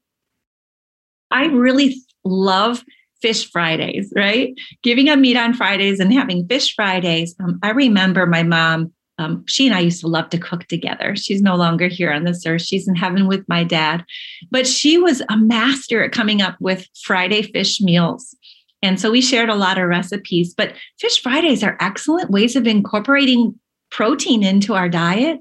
I 1.31 1.45
really 1.49 1.97
love 2.25 2.83
fish 3.21 3.51
Fridays, 3.51 4.11
right? 4.17 4.55
Giving 4.83 5.11
up 5.11 5.19
meat 5.19 5.37
on 5.37 5.53
Fridays 5.53 6.01
and 6.01 6.11
having 6.15 6.49
fish 6.49 6.75
Fridays. 6.75 7.35
Um, 7.39 7.59
I 7.63 7.73
remember 7.73 8.25
my 8.25 8.43
mom, 8.43 8.91
um, 9.19 9.45
she 9.47 9.67
and 9.67 9.77
I 9.77 9.81
used 9.81 10.01
to 10.01 10.09
love 10.09 10.31
to 10.31 10.39
cook 10.39 10.65
together. 10.65 11.15
She's 11.15 11.43
no 11.43 11.57
longer 11.57 11.89
here 11.89 12.11
on 12.11 12.25
this 12.25 12.47
earth. 12.47 12.63
She's 12.63 12.89
in 12.89 12.95
heaven 12.95 13.27
with 13.27 13.47
my 13.49 13.65
dad. 13.65 14.03
But 14.51 14.67
she 14.67 14.97
was 14.97 15.21
a 15.29 15.37
master 15.37 16.03
at 16.03 16.13
coming 16.13 16.41
up 16.41 16.57
with 16.59 16.89
Friday 17.05 17.43
fish 17.43 17.83
meals. 17.83 18.35
And 18.83 19.01
so 19.01 19.11
we 19.11 19.21
shared 19.21 19.49
a 19.49 19.55
lot 19.55 19.79
of 19.79 19.89
recipes. 19.89 20.55
But 20.55 20.75
Fish 20.99 21.23
Fridays 21.23 21.63
are 21.63 21.77
excellent 21.81 22.31
ways 22.31 22.57
of 22.57 22.67
incorporating 22.67 23.59
protein 23.91 24.43
into 24.43 24.75
our 24.75 24.89
diet 24.89 25.39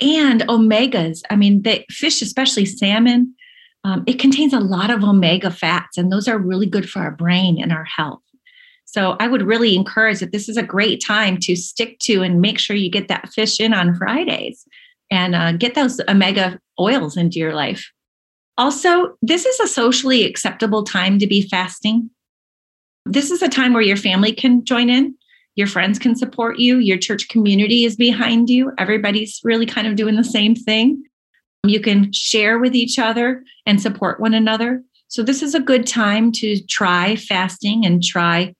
and 0.00 0.42
omegas. 0.42 1.22
I 1.30 1.36
mean, 1.36 1.62
the 1.62 1.84
fish, 1.90 2.22
especially 2.22 2.66
salmon, 2.66 3.34
um, 3.84 4.04
it 4.06 4.18
contains 4.18 4.52
a 4.52 4.60
lot 4.60 4.90
of 4.90 5.04
omega 5.04 5.50
fats, 5.50 5.98
and 5.98 6.10
those 6.10 6.26
are 6.26 6.38
really 6.38 6.66
good 6.66 6.88
for 6.88 7.00
our 7.00 7.10
brain 7.10 7.60
and 7.60 7.72
our 7.72 7.84
health. 7.84 8.20
So 8.86 9.16
I 9.18 9.28
would 9.28 9.42
really 9.42 9.74
encourage 9.74 10.20
that 10.20 10.32
this 10.32 10.48
is 10.48 10.56
a 10.56 10.62
great 10.62 11.04
time 11.04 11.38
to 11.38 11.56
stick 11.56 11.98
to 12.00 12.22
and 12.22 12.40
make 12.40 12.58
sure 12.58 12.76
you 12.76 12.90
get 12.90 13.08
that 13.08 13.28
fish 13.30 13.60
in 13.60 13.74
on 13.74 13.94
Fridays 13.94 14.66
and 15.10 15.34
uh, 15.34 15.52
get 15.52 15.74
those 15.74 16.00
omega 16.08 16.60
oils 16.78 17.16
into 17.16 17.38
your 17.38 17.54
life. 17.54 17.90
Also, 18.56 19.16
this 19.20 19.46
is 19.46 19.58
a 19.60 19.66
socially 19.66 20.24
acceptable 20.24 20.84
time 20.84 21.18
to 21.18 21.26
be 21.26 21.42
fasting. 21.42 22.08
This 23.06 23.30
is 23.30 23.42
a 23.42 23.48
time 23.48 23.72
where 23.72 23.82
your 23.82 23.96
family 23.96 24.32
can 24.32 24.64
join 24.64 24.88
in. 24.88 25.14
Your 25.56 25.66
friends 25.66 25.98
can 25.98 26.16
support 26.16 26.58
you. 26.58 26.78
Your 26.78 26.98
church 26.98 27.28
community 27.28 27.84
is 27.84 27.96
behind 27.96 28.50
you. 28.50 28.72
Everybody's 28.78 29.40
really 29.44 29.66
kind 29.66 29.86
of 29.86 29.96
doing 29.96 30.16
the 30.16 30.24
same 30.24 30.54
thing. 30.54 31.02
You 31.64 31.80
can 31.80 32.12
share 32.12 32.58
with 32.58 32.74
each 32.74 32.98
other 32.98 33.44
and 33.66 33.80
support 33.80 34.20
one 34.20 34.34
another. 34.34 34.82
So, 35.08 35.22
this 35.22 35.42
is 35.42 35.54
a 35.54 35.60
good 35.60 35.86
time 35.86 36.32
to 36.32 36.60
try 36.64 37.16
fasting 37.16 37.86
and 37.86 38.02
try 38.02 38.54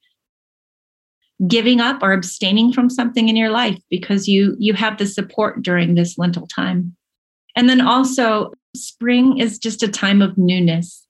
giving 1.48 1.80
up 1.80 2.02
or 2.02 2.12
abstaining 2.12 2.72
from 2.72 2.88
something 2.88 3.28
in 3.28 3.37
your 3.37 3.50
life 3.50 3.78
because 3.90 4.28
you 4.28 4.54
you 4.59 4.72
have 4.72 4.98
the 4.98 5.07
support 5.07 5.62
during 5.62 5.94
this 5.94 6.16
Lenten 6.16 6.46
time 6.46 6.94
and 7.57 7.68
then 7.68 7.80
also 7.80 8.52
spring 8.76 9.38
is 9.38 9.59
just 9.59 9.83
a 9.83 9.88
time 9.88 10.22
of 10.22 10.38
newness 10.38 11.07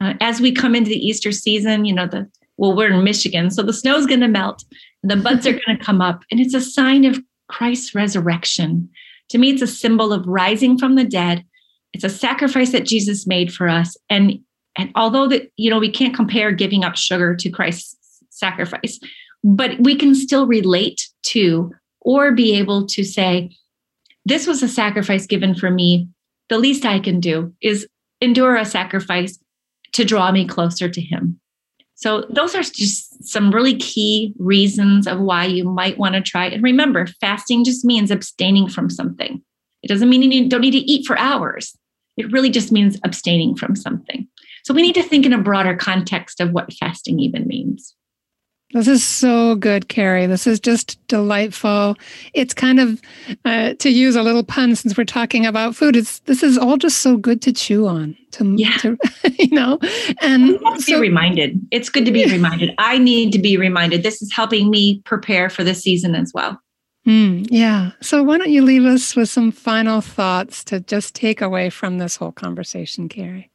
uh, 0.00 0.14
as 0.20 0.40
we 0.40 0.50
come 0.50 0.74
into 0.74 0.90
the 0.90 1.06
easter 1.06 1.30
season 1.30 1.84
you 1.84 1.94
know 1.94 2.06
the 2.06 2.28
well 2.60 2.76
we're 2.76 2.92
in 2.92 3.02
michigan 3.02 3.50
so 3.50 3.62
the 3.62 3.72
snow's 3.72 4.06
going 4.06 4.20
to 4.20 4.28
melt 4.28 4.64
the 5.02 5.16
buds 5.16 5.46
are 5.46 5.52
going 5.66 5.78
to 5.78 5.84
come 5.84 6.00
up, 6.00 6.24
and 6.30 6.40
it's 6.40 6.54
a 6.54 6.60
sign 6.60 7.04
of 7.04 7.18
Christ's 7.48 7.94
resurrection. 7.94 8.88
To 9.30 9.38
me, 9.38 9.50
it's 9.50 9.62
a 9.62 9.66
symbol 9.66 10.12
of 10.12 10.26
rising 10.26 10.78
from 10.78 10.94
the 10.94 11.04
dead. 11.04 11.44
It's 11.92 12.04
a 12.04 12.08
sacrifice 12.08 12.72
that 12.72 12.86
Jesus 12.86 13.26
made 13.26 13.52
for 13.52 13.68
us. 13.68 13.96
And, 14.08 14.40
and 14.78 14.90
although 14.94 15.28
that, 15.28 15.50
you 15.56 15.70
know, 15.70 15.78
we 15.78 15.90
can't 15.90 16.14
compare 16.14 16.52
giving 16.52 16.84
up 16.84 16.96
sugar 16.96 17.34
to 17.36 17.50
Christ's 17.50 17.96
sacrifice, 18.30 19.00
but 19.42 19.78
we 19.80 19.96
can 19.96 20.14
still 20.14 20.46
relate 20.46 21.08
to 21.22 21.72
or 22.00 22.32
be 22.32 22.54
able 22.56 22.86
to 22.86 23.04
say, 23.04 23.50
this 24.24 24.46
was 24.46 24.62
a 24.62 24.68
sacrifice 24.68 25.26
given 25.26 25.54
for 25.54 25.70
me. 25.70 26.08
The 26.48 26.58
least 26.58 26.84
I 26.84 27.00
can 27.00 27.20
do 27.20 27.52
is 27.60 27.86
endure 28.20 28.56
a 28.56 28.64
sacrifice 28.64 29.38
to 29.92 30.04
draw 30.04 30.30
me 30.30 30.46
closer 30.46 30.88
to 30.88 31.00
him. 31.00 31.40
So 32.00 32.24
those 32.30 32.54
are 32.54 32.62
just 32.62 33.22
some 33.28 33.50
really 33.50 33.76
key 33.76 34.34
reasons 34.38 35.06
of 35.06 35.20
why 35.20 35.44
you 35.44 35.64
might 35.64 35.98
want 35.98 36.14
to 36.14 36.22
try. 36.22 36.46
And 36.46 36.62
remember, 36.62 37.06
fasting 37.20 37.62
just 37.62 37.84
means 37.84 38.10
abstaining 38.10 38.70
from 38.70 38.88
something. 38.88 39.42
It 39.82 39.88
doesn't 39.88 40.08
mean 40.08 40.22
you 40.22 40.48
don't 40.48 40.62
need 40.62 40.70
to 40.70 40.78
eat 40.78 41.06
for 41.06 41.18
hours. 41.18 41.76
It 42.16 42.32
really 42.32 42.48
just 42.48 42.72
means 42.72 42.98
abstaining 43.04 43.54
from 43.54 43.76
something. 43.76 44.26
So 44.64 44.72
we 44.72 44.80
need 44.80 44.94
to 44.94 45.02
think 45.02 45.26
in 45.26 45.34
a 45.34 45.42
broader 45.42 45.76
context 45.76 46.40
of 46.40 46.52
what 46.52 46.72
fasting 46.72 47.20
even 47.20 47.46
means. 47.46 47.94
This 48.72 48.86
is 48.86 49.02
so 49.02 49.56
good, 49.56 49.88
Kerrie. 49.88 50.26
This 50.26 50.46
is 50.46 50.60
just 50.60 51.04
delightful. 51.08 51.96
It's 52.34 52.54
kind 52.54 52.78
of, 52.78 53.02
uh, 53.44 53.74
to 53.74 53.90
use 53.90 54.14
a 54.14 54.22
little 54.22 54.44
pun 54.44 54.76
since 54.76 54.96
we're 54.96 55.04
talking 55.04 55.44
about 55.44 55.74
food, 55.74 55.96
it's 55.96 56.20
this 56.20 56.44
is 56.44 56.56
all 56.56 56.76
just 56.76 56.98
so 56.98 57.16
good 57.16 57.42
to 57.42 57.52
chew 57.52 57.88
on. 57.88 58.16
To, 58.32 58.54
yeah. 58.56 58.76
to 58.78 58.96
you 59.38 59.50
know, 59.50 59.80
and 60.20 60.60
so, 60.78 60.94
be 60.94 61.00
reminded. 61.00 61.60
It's 61.72 61.88
good 61.88 62.04
to 62.04 62.12
be 62.12 62.20
yeah. 62.20 62.32
reminded. 62.32 62.72
I 62.78 62.98
need 62.98 63.32
to 63.32 63.40
be 63.40 63.56
reminded. 63.56 64.04
This 64.04 64.22
is 64.22 64.32
helping 64.32 64.70
me 64.70 65.00
prepare 65.04 65.50
for 65.50 65.64
the 65.64 65.74
season 65.74 66.14
as 66.14 66.30
well. 66.32 66.60
Mm, 67.08 67.48
yeah. 67.50 67.90
So 68.00 68.22
why 68.22 68.38
don't 68.38 68.50
you 68.50 68.62
leave 68.62 68.84
us 68.84 69.16
with 69.16 69.28
some 69.28 69.50
final 69.50 70.00
thoughts 70.00 70.62
to 70.64 70.78
just 70.78 71.16
take 71.16 71.40
away 71.40 71.70
from 71.70 71.98
this 71.98 72.14
whole 72.14 72.30
conversation, 72.30 73.08
Kerrie? 73.08 73.50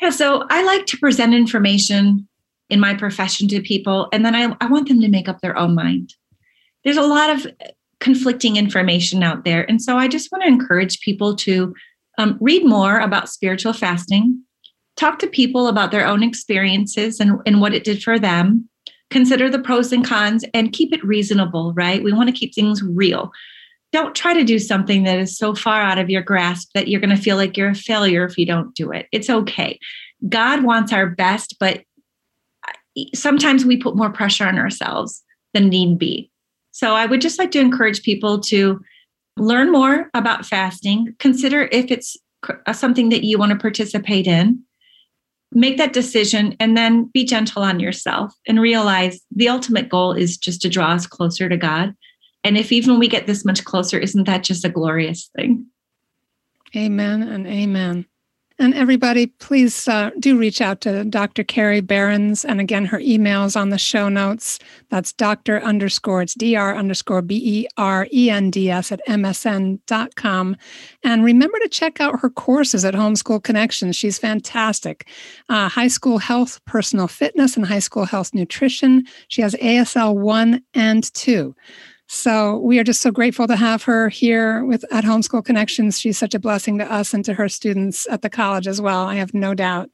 Yeah. 0.00 0.10
So 0.10 0.46
I 0.48 0.64
like 0.64 0.86
to 0.86 0.96
present 0.96 1.34
information 1.34 2.26
in 2.70 2.80
my 2.80 2.94
profession 2.94 3.48
to 3.48 3.60
people, 3.60 4.08
and 4.12 4.24
then 4.24 4.34
I, 4.34 4.56
I 4.60 4.66
want 4.66 4.88
them 4.88 5.00
to 5.00 5.08
make 5.08 5.28
up 5.28 5.40
their 5.40 5.56
own 5.56 5.74
mind. 5.74 6.14
There's 6.84 6.96
a 6.96 7.02
lot 7.02 7.30
of 7.30 7.46
conflicting 8.00 8.56
information 8.56 9.22
out 9.22 9.44
there. 9.44 9.68
And 9.68 9.80
so 9.80 9.98
I 9.98 10.08
just 10.08 10.32
want 10.32 10.42
to 10.42 10.48
encourage 10.48 11.00
people 11.00 11.36
to 11.36 11.74
um, 12.18 12.38
read 12.40 12.64
more 12.64 12.98
about 12.98 13.28
spiritual 13.28 13.72
fasting, 13.72 14.42
talk 14.96 15.18
to 15.20 15.26
people 15.26 15.68
about 15.68 15.90
their 15.90 16.06
own 16.06 16.22
experiences 16.22 17.20
and, 17.20 17.40
and 17.46 17.60
what 17.60 17.74
it 17.74 17.84
did 17.84 18.02
for 18.02 18.18
them, 18.18 18.68
consider 19.10 19.48
the 19.48 19.58
pros 19.58 19.92
and 19.92 20.04
cons, 20.04 20.44
and 20.54 20.72
keep 20.72 20.92
it 20.92 21.04
reasonable, 21.04 21.72
right? 21.74 22.02
We 22.02 22.12
want 22.12 22.28
to 22.28 22.34
keep 22.34 22.54
things 22.54 22.82
real. 22.82 23.30
Don't 23.92 24.14
try 24.14 24.34
to 24.34 24.44
do 24.44 24.58
something 24.58 25.02
that 25.02 25.18
is 25.18 25.36
so 25.36 25.54
far 25.54 25.82
out 25.82 25.98
of 25.98 26.10
your 26.10 26.22
grasp 26.22 26.70
that 26.74 26.88
you're 26.88 27.00
going 27.00 27.16
to 27.16 27.22
feel 27.22 27.36
like 27.36 27.56
you're 27.56 27.70
a 27.70 27.74
failure 27.74 28.24
if 28.24 28.38
you 28.38 28.46
don't 28.46 28.74
do 28.74 28.92
it. 28.92 29.06
It's 29.12 29.28
okay. 29.28 29.78
God 30.28 30.64
wants 30.64 30.92
our 30.92 31.06
best, 31.06 31.56
but 31.58 31.82
sometimes 33.14 33.64
we 33.64 33.76
put 33.76 33.96
more 33.96 34.10
pressure 34.10 34.46
on 34.46 34.58
ourselves 34.58 35.22
than 35.54 35.68
need 35.68 35.98
be. 35.98 36.30
So 36.72 36.94
I 36.94 37.06
would 37.06 37.20
just 37.20 37.38
like 37.38 37.50
to 37.52 37.60
encourage 37.60 38.02
people 38.02 38.40
to 38.42 38.80
learn 39.36 39.72
more 39.72 40.10
about 40.14 40.46
fasting, 40.46 41.14
consider 41.18 41.68
if 41.72 41.90
it's 41.90 42.16
uh, 42.66 42.72
something 42.72 43.08
that 43.10 43.24
you 43.24 43.38
want 43.38 43.52
to 43.52 43.58
participate 43.58 44.26
in, 44.26 44.62
make 45.52 45.78
that 45.78 45.92
decision, 45.92 46.56
and 46.60 46.76
then 46.76 47.04
be 47.12 47.24
gentle 47.24 47.62
on 47.62 47.80
yourself 47.80 48.32
and 48.46 48.60
realize 48.60 49.20
the 49.34 49.48
ultimate 49.48 49.88
goal 49.88 50.12
is 50.12 50.36
just 50.36 50.62
to 50.62 50.68
draw 50.68 50.92
us 50.92 51.06
closer 51.06 51.48
to 51.48 51.56
God. 51.56 51.94
And 52.44 52.56
if 52.56 52.72
even 52.72 52.98
we 52.98 53.08
get 53.08 53.26
this 53.26 53.44
much 53.44 53.64
closer, 53.64 53.98
isn't 53.98 54.24
that 54.24 54.44
just 54.44 54.64
a 54.64 54.70
glorious 54.70 55.30
thing? 55.36 55.66
Amen 56.76 57.22
and 57.22 57.46
amen. 57.46 58.06
And 58.60 58.74
everybody, 58.74 59.28
please 59.28 59.88
uh, 59.88 60.10
do 60.18 60.36
reach 60.36 60.60
out 60.60 60.82
to 60.82 61.02
Dr. 61.04 61.42
Kerrie 61.42 61.80
Berends. 61.80 62.44
And 62.44 62.60
again, 62.60 62.84
her 62.84 63.00
email 63.00 63.46
is 63.46 63.56
on 63.56 63.70
the 63.70 63.78
show 63.78 64.10
notes. 64.10 64.58
That's 64.90 65.14
Dr. 65.14 65.62
underscore, 65.62 66.20
it's 66.20 66.34
Dr. 66.34 66.76
underscore 66.76 67.22
B 67.22 67.40
E 67.42 67.66
R 67.78 68.06
E 68.12 68.28
N 68.28 68.50
D 68.50 68.70
S 68.70 68.92
at 68.92 69.00
MSN.com. 69.08 70.56
And 71.02 71.24
remember 71.24 71.58
to 71.60 71.70
check 71.70 72.02
out 72.02 72.20
her 72.20 72.28
courses 72.28 72.84
at 72.84 72.92
Homeschool 72.92 73.42
Connections. 73.42 73.96
She's 73.96 74.18
fantastic. 74.18 75.08
Uh, 75.48 75.70
high 75.70 75.88
school 75.88 76.18
health, 76.18 76.62
personal 76.66 77.08
fitness, 77.08 77.56
and 77.56 77.64
high 77.64 77.78
school 77.78 78.04
health 78.04 78.34
nutrition. 78.34 79.06
She 79.28 79.40
has 79.40 79.54
ASL 79.54 80.14
1 80.14 80.62
and 80.74 81.14
2. 81.14 81.54
So 82.12 82.58
we 82.58 82.80
are 82.80 82.84
just 82.84 83.02
so 83.02 83.12
grateful 83.12 83.46
to 83.46 83.54
have 83.54 83.84
her 83.84 84.08
here 84.08 84.64
with 84.64 84.84
at 84.92 85.04
Homeschool 85.04 85.44
Connections. 85.44 86.00
She's 86.00 86.18
such 86.18 86.34
a 86.34 86.40
blessing 86.40 86.76
to 86.78 86.92
us 86.92 87.14
and 87.14 87.24
to 87.24 87.34
her 87.34 87.48
students 87.48 88.04
at 88.10 88.22
the 88.22 88.28
college 88.28 88.66
as 88.66 88.80
well. 88.80 89.04
I 89.04 89.14
have 89.14 89.32
no 89.32 89.54
doubt. 89.54 89.90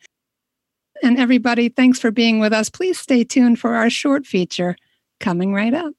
And 1.03 1.19
everybody, 1.19 1.69
thanks 1.69 1.99
for 1.99 2.11
being 2.11 2.39
with 2.39 2.55
us. 2.55 2.71
Please 2.71 2.99
stay 2.99 3.23
tuned 3.23 3.59
for 3.59 3.75
our 3.75 3.91
short 3.91 4.25
feature 4.25 4.77
coming 5.21 5.53
right 5.53 5.75
up. 5.75 5.93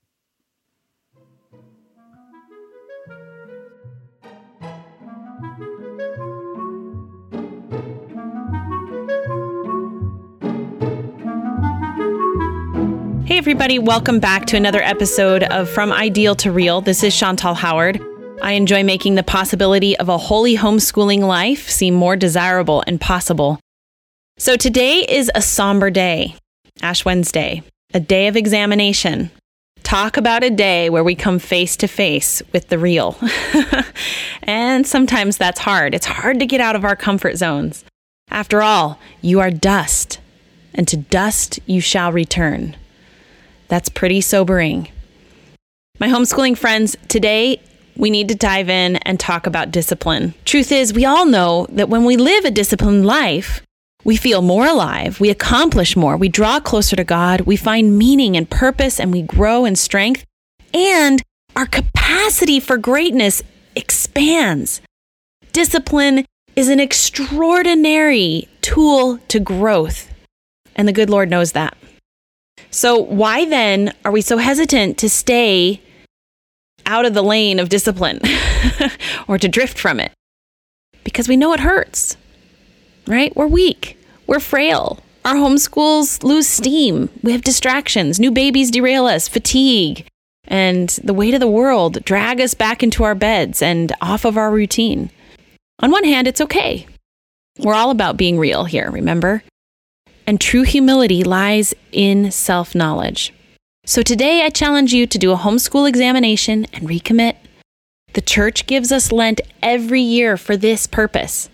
Hey, 13.37 13.41
everybody, 13.41 13.77
welcome 13.77 14.19
back 14.19 14.47
to 14.47 14.57
another 14.57 14.81
episode 14.81 15.43
of 15.43 15.69
From 15.69 15.91
Ideal 15.91 16.33
to 16.37 16.51
Real. 16.51 16.81
This 16.81 17.03
is 17.03 17.15
Chantal 17.15 17.53
Howard. 17.53 18.01
I 18.41 18.53
enjoy 18.53 18.83
making 18.83 19.13
the 19.13 19.21
possibility 19.21 19.95
of 19.99 20.09
a 20.09 20.17
holy 20.17 20.57
homeschooling 20.57 21.19
life 21.19 21.69
seem 21.69 21.93
more 21.93 22.15
desirable 22.15 22.83
and 22.87 22.99
possible. 22.99 23.59
So, 24.39 24.55
today 24.55 25.05
is 25.07 25.29
a 25.35 25.43
somber 25.43 25.91
day, 25.91 26.35
Ash 26.81 27.05
Wednesday, 27.05 27.61
a 27.93 27.99
day 27.99 28.25
of 28.25 28.35
examination. 28.35 29.29
Talk 29.83 30.17
about 30.17 30.43
a 30.43 30.49
day 30.49 30.89
where 30.89 31.03
we 31.03 31.13
come 31.13 31.37
face 31.37 31.77
to 31.77 31.87
face 31.87 32.41
with 32.53 32.69
the 32.69 32.79
real. 32.79 33.19
and 34.41 34.87
sometimes 34.87 35.37
that's 35.37 35.59
hard. 35.59 35.93
It's 35.93 36.07
hard 36.07 36.39
to 36.39 36.47
get 36.47 36.59
out 36.59 36.75
of 36.75 36.83
our 36.83 36.95
comfort 36.95 37.37
zones. 37.37 37.85
After 38.31 38.63
all, 38.63 38.97
you 39.21 39.39
are 39.41 39.51
dust, 39.51 40.19
and 40.73 40.87
to 40.87 40.97
dust 40.97 41.59
you 41.67 41.81
shall 41.81 42.11
return. 42.11 42.75
That's 43.67 43.89
pretty 43.89 44.21
sobering. 44.21 44.89
My 45.99 46.07
homeschooling 46.07 46.57
friends, 46.57 46.95
today 47.07 47.61
we 47.95 48.09
need 48.09 48.29
to 48.29 48.35
dive 48.35 48.69
in 48.69 48.97
and 48.97 49.19
talk 49.19 49.47
about 49.47 49.71
discipline. 49.71 50.35
Truth 50.45 50.71
is, 50.71 50.93
we 50.93 51.05
all 51.05 51.25
know 51.25 51.65
that 51.69 51.89
when 51.89 52.05
we 52.05 52.15
live 52.15 52.45
a 52.45 52.51
disciplined 52.51 53.05
life, 53.05 53.61
we 54.03 54.15
feel 54.15 54.41
more 54.41 54.67
alive, 54.67 55.19
we 55.19 55.29
accomplish 55.29 55.95
more, 55.95 56.15
we 56.15 56.29
draw 56.29 56.59
closer 56.59 56.95
to 56.95 57.03
God, 57.03 57.41
we 57.41 57.57
find 57.57 57.97
meaning 57.97 58.37
and 58.37 58.49
purpose, 58.49 58.99
and 58.99 59.11
we 59.11 59.21
grow 59.21 59.65
in 59.65 59.75
strength, 59.75 60.23
and 60.73 61.21
our 61.55 61.65
capacity 61.65 62.59
for 62.59 62.77
greatness 62.77 63.41
expands. 63.75 64.81
Discipline 65.51 66.25
is 66.55 66.69
an 66.69 66.79
extraordinary 66.79 68.47
tool 68.61 69.17
to 69.27 69.39
growth, 69.39 70.13
and 70.75 70.87
the 70.87 70.93
good 70.93 71.09
Lord 71.09 71.29
knows 71.29 71.53
that. 71.53 71.75
So, 72.77 72.99
why 72.99 73.43
then 73.43 73.91
are 74.05 74.11
we 74.11 74.21
so 74.21 74.37
hesitant 74.37 74.99
to 74.99 75.09
stay 75.09 75.81
out 76.85 77.07
of 77.07 77.15
the 77.15 77.23
lane 77.23 77.57
of 77.57 77.69
discipline 77.69 78.19
or 79.27 79.39
to 79.39 79.47
drift 79.47 79.79
from 79.79 79.99
it? 79.99 80.11
Because 81.03 81.27
we 81.27 81.37
know 81.37 81.53
it 81.53 81.61
hurts, 81.61 82.17
right? 83.07 83.35
We're 83.35 83.47
weak, 83.47 83.97
we're 84.27 84.39
frail. 84.39 84.99
Our 85.25 85.33
homeschools 85.33 86.21
lose 86.21 86.47
steam. 86.47 87.09
We 87.23 87.31
have 87.31 87.41
distractions. 87.41 88.19
New 88.19 88.29
babies 88.29 88.69
derail 88.69 89.07
us, 89.07 89.27
fatigue, 89.27 90.05
and 90.47 90.87
the 91.03 91.15
weight 91.15 91.33
of 91.33 91.39
the 91.39 91.47
world 91.47 92.05
drag 92.05 92.39
us 92.39 92.53
back 92.53 92.83
into 92.83 93.03
our 93.03 93.15
beds 93.15 93.63
and 93.63 93.91
off 94.01 94.23
of 94.23 94.37
our 94.37 94.51
routine. 94.51 95.09
On 95.79 95.89
one 95.89 96.03
hand, 96.03 96.27
it's 96.27 96.41
okay. 96.41 96.85
We're 97.57 97.73
all 97.73 97.89
about 97.89 98.17
being 98.17 98.37
real 98.37 98.65
here, 98.65 98.91
remember? 98.91 99.41
And 100.27 100.41
true 100.41 100.63
humility 100.63 101.23
lies 101.23 101.73
in 101.91 102.29
self 102.29 102.75
knowledge. 102.75 103.33
So 103.85 104.03
today 104.03 104.43
I 104.43 104.49
challenge 104.49 104.93
you 104.93 105.07
to 105.07 105.17
do 105.17 105.31
a 105.31 105.37
homeschool 105.37 105.87
examination 105.87 106.67
and 106.73 106.89
recommit. 106.89 107.37
The 108.13 108.21
church 108.21 108.67
gives 108.67 108.91
us 108.91 109.13
Lent 109.13 109.39
every 109.63 110.01
year 110.01 110.35
for 110.35 110.57
this 110.57 110.85
purpose. 110.85 111.49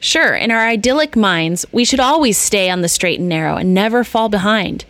Sure, 0.00 0.34
in 0.34 0.50
our 0.50 0.66
idyllic 0.66 1.14
minds, 1.14 1.66
we 1.70 1.84
should 1.84 2.00
always 2.00 2.38
stay 2.38 2.70
on 2.70 2.80
the 2.80 2.88
straight 2.88 3.20
and 3.20 3.28
narrow 3.28 3.56
and 3.56 3.74
never 3.74 4.02
fall 4.02 4.30
behind. 4.30 4.86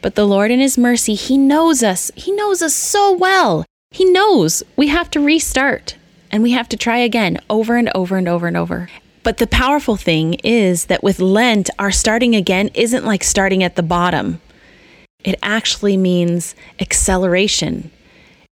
But 0.00 0.14
the 0.14 0.24
Lord, 0.24 0.50
in 0.50 0.60
His 0.60 0.78
mercy, 0.78 1.14
He 1.14 1.36
knows 1.36 1.82
us. 1.82 2.10
He 2.16 2.32
knows 2.32 2.62
us 2.62 2.72
so 2.72 3.14
well. 3.14 3.66
He 3.90 4.06
knows 4.06 4.62
we 4.74 4.88
have 4.88 5.10
to 5.10 5.20
restart 5.20 5.96
and 6.30 6.42
we 6.42 6.52
have 6.52 6.68
to 6.70 6.76
try 6.76 6.98
again 6.98 7.38
over 7.50 7.76
and 7.76 7.90
over 7.94 8.16
and 8.16 8.28
over 8.28 8.46
and 8.46 8.56
over. 8.56 8.88
But 9.26 9.38
the 9.38 9.48
powerful 9.48 9.96
thing 9.96 10.34
is 10.44 10.84
that 10.84 11.02
with 11.02 11.18
Lent, 11.18 11.68
our 11.80 11.90
starting 11.90 12.36
again 12.36 12.70
isn't 12.74 13.04
like 13.04 13.24
starting 13.24 13.64
at 13.64 13.74
the 13.74 13.82
bottom. 13.82 14.40
It 15.24 15.36
actually 15.42 15.96
means 15.96 16.54
acceleration. 16.78 17.90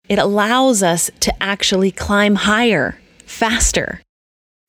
It 0.08 0.18
allows 0.18 0.82
us 0.82 1.10
to 1.20 1.42
actually 1.42 1.90
climb 1.90 2.36
higher, 2.36 2.98
faster. 3.26 4.00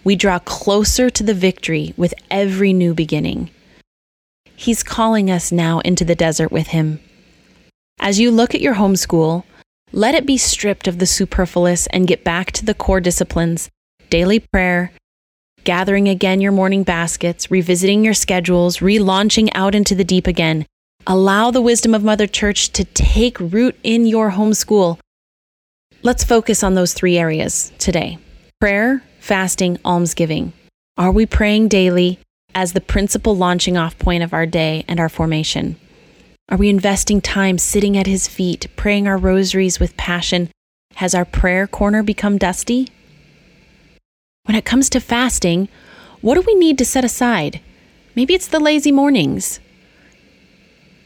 We 0.03 0.17
draw 0.17 0.39
closer 0.39 1.09
to 1.09 1.23
the 1.23 1.33
victory 1.33 1.93
with 1.95 2.13
every 2.29 2.73
new 2.73 2.93
beginning. 2.93 3.49
He's 4.57 4.83
calling 4.83 5.31
us 5.31 5.53
now 5.53 5.79
into 5.85 6.03
the 6.03 6.15
desert 6.15 6.51
with 6.51 6.67
Him. 6.67 6.99
As 8.01 8.19
you 8.19 8.29
look 8.29 8.53
at 8.53 8.59
your 8.59 8.75
homeschool, 8.75 9.45
let 9.93 10.15
it 10.15 10.25
be 10.25 10.37
stripped 10.37 10.89
of 10.89 10.99
the 10.99 11.05
superfluous 11.05 11.87
and 11.87 12.09
get 12.09 12.25
back 12.25 12.51
to 12.51 12.65
the 12.65 12.73
core 12.73 12.99
disciplines 12.99 13.69
daily 14.09 14.39
prayer, 14.51 14.91
gathering 15.63 16.07
again 16.07 16.41
your 16.41 16.51
morning 16.51 16.83
baskets, 16.83 17.49
revisiting 17.49 18.03
your 18.03 18.13
schedules, 18.13 18.77
relaunching 18.77 19.49
out 19.53 19.75
into 19.75 19.95
the 19.95 20.03
deep 20.03 20.27
again. 20.27 20.65
Allow 21.05 21.51
the 21.51 21.61
wisdom 21.61 21.93
of 21.93 22.03
Mother 22.03 22.27
Church 22.27 22.69
to 22.71 22.85
take 22.85 23.39
root 23.39 23.77
in 23.83 24.05
your 24.05 24.31
homeschool. 24.31 24.99
Let's 26.01 26.23
focus 26.23 26.63
on 26.63 26.75
those 26.75 26.93
three 26.93 27.17
areas 27.17 27.71
today 27.77 28.17
prayer, 28.59 29.03
fasting, 29.19 29.77
almsgiving. 29.83 30.53
Are 30.97 31.11
we 31.11 31.25
praying 31.25 31.67
daily 31.69 32.19
as 32.55 32.73
the 32.73 32.81
principal 32.81 33.35
launching 33.35 33.77
off 33.77 33.97
point 33.99 34.23
of 34.23 34.33
our 34.33 34.45
day 34.45 34.85
and 34.87 34.99
our 34.99 35.09
formation? 35.09 35.75
Are 36.49 36.57
we 36.57 36.69
investing 36.69 37.19
time 37.19 37.57
sitting 37.57 37.97
at 37.97 38.07
His 38.07 38.27
feet, 38.27 38.67
praying 38.75 39.07
our 39.07 39.17
rosaries 39.17 39.79
with 39.79 39.97
passion? 39.97 40.49
Has 40.95 41.15
our 41.15 41.25
prayer 41.25 41.67
corner 41.67 42.03
become 42.03 42.37
dusty? 42.37 42.89
When 44.45 44.57
it 44.57 44.65
comes 44.65 44.89
to 44.89 44.99
fasting, 44.99 45.69
what 46.19 46.35
do 46.35 46.41
we 46.41 46.55
need 46.55 46.77
to 46.77 46.85
set 46.85 47.05
aside? 47.05 47.61
Maybe 48.13 48.33
it's 48.33 48.47
the 48.47 48.59
lazy 48.59 48.91
mornings. 48.91 49.59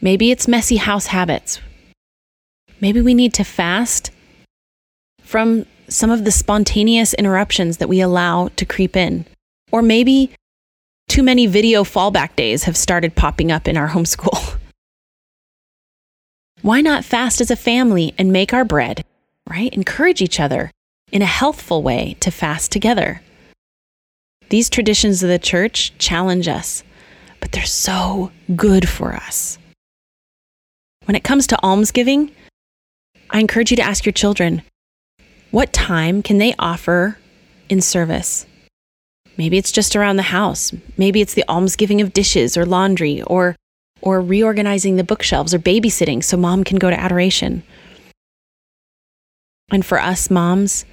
Maybe 0.00 0.30
it's 0.30 0.48
messy 0.48 0.76
house 0.76 1.06
habits. 1.06 1.60
Maybe 2.80 3.00
we 3.00 3.14
need 3.14 3.32
to 3.34 3.44
fast 3.44 4.10
from 5.22 5.66
some 5.88 6.10
of 6.10 6.24
the 6.24 6.32
spontaneous 6.32 7.14
interruptions 7.14 7.78
that 7.78 7.88
we 7.88 8.00
allow 8.00 8.48
to 8.56 8.64
creep 8.64 8.96
in. 8.96 9.24
Or 9.70 9.82
maybe 9.82 10.32
too 11.08 11.22
many 11.22 11.46
video 11.46 11.84
fallback 11.84 12.34
days 12.36 12.64
have 12.64 12.76
started 12.76 13.14
popping 13.14 13.52
up 13.52 13.68
in 13.68 13.76
our 13.76 13.88
homeschool. 13.88 14.58
Why 16.62 16.80
not 16.80 17.04
fast 17.04 17.40
as 17.40 17.52
a 17.52 17.56
family 17.56 18.14
and 18.18 18.32
make 18.32 18.52
our 18.52 18.64
bread, 18.64 19.04
right? 19.48 19.72
Encourage 19.72 20.20
each 20.20 20.40
other 20.40 20.72
in 21.12 21.22
a 21.22 21.26
healthful 21.26 21.82
way 21.82 22.16
to 22.20 22.32
fast 22.32 22.72
together. 22.72 23.22
These 24.50 24.70
traditions 24.70 25.22
of 25.22 25.28
the 25.28 25.38
church 25.38 25.92
challenge 25.98 26.48
us, 26.48 26.82
but 27.40 27.52
they're 27.52 27.64
so 27.64 28.32
good 28.56 28.88
for 28.88 29.12
us. 29.12 29.58
When 31.04 31.14
it 31.14 31.24
comes 31.24 31.46
to 31.48 31.62
almsgiving, 31.62 32.32
I 33.30 33.40
encourage 33.40 33.70
you 33.70 33.76
to 33.76 33.82
ask 33.82 34.06
your 34.06 34.12
children 34.12 34.62
what 35.50 35.72
time 35.72 36.22
can 36.22 36.38
they 36.38 36.54
offer 36.58 37.18
in 37.68 37.80
service? 37.80 38.46
Maybe 39.36 39.56
it's 39.56 39.72
just 39.72 39.96
around 39.96 40.16
the 40.16 40.22
house. 40.22 40.72
Maybe 40.96 41.20
it's 41.20 41.34
the 41.34 41.44
almsgiving 41.48 42.00
of 42.00 42.12
dishes 42.12 42.56
or 42.56 42.66
laundry 42.66 43.22
or 43.22 43.56
or 44.00 44.20
reorganizing 44.20 44.96
the 44.96 45.04
bookshelves 45.04 45.52
or 45.52 45.58
babysitting 45.58 46.22
so 46.22 46.36
mom 46.36 46.64
can 46.64 46.78
go 46.78 46.88
to 46.88 46.98
adoration. 46.98 47.62
And 49.70 49.84
for 49.84 50.00
us 50.00 50.30
moms, 50.30 50.84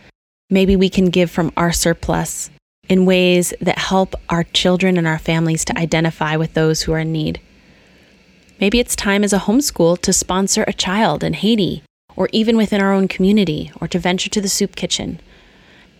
maybe 0.50 0.76
we 0.76 0.90
can 0.90 1.10
give 1.10 1.30
from 1.30 1.52
our 1.56 1.72
surplus 1.72 2.50
in 2.88 3.06
ways 3.06 3.54
that 3.62 3.78
help 3.78 4.16
our 4.30 4.44
children 4.44 4.98
and 4.98 5.08
our 5.08 5.20
families 5.20 5.66
to 5.66 5.78
identify 5.78 6.36
with 6.36 6.54
those 6.54 6.84
who 6.84 6.94
are 6.94 7.00
in 7.00 7.12
need. 7.12 7.40
Maybe 8.60 8.80
it's 8.80 8.96
time 8.96 9.24
as 9.24 9.34
a 9.34 9.40
homeschool 9.40 10.00
to 10.02 10.14
sponsor 10.14 10.64
a 10.68 10.74
child 10.74 11.24
in 11.24 11.34
Haiti 11.34 11.84
or 12.16 12.30
even 12.32 12.56
within 12.56 12.82
our 12.82 12.94
own 12.94 13.08
community 13.08 13.72
or 13.82 13.88
to 13.90 14.00
venture 14.00 14.30
to 14.30 14.42
the 14.42 14.50
soup 14.50 14.76
kitchen. 14.76 15.20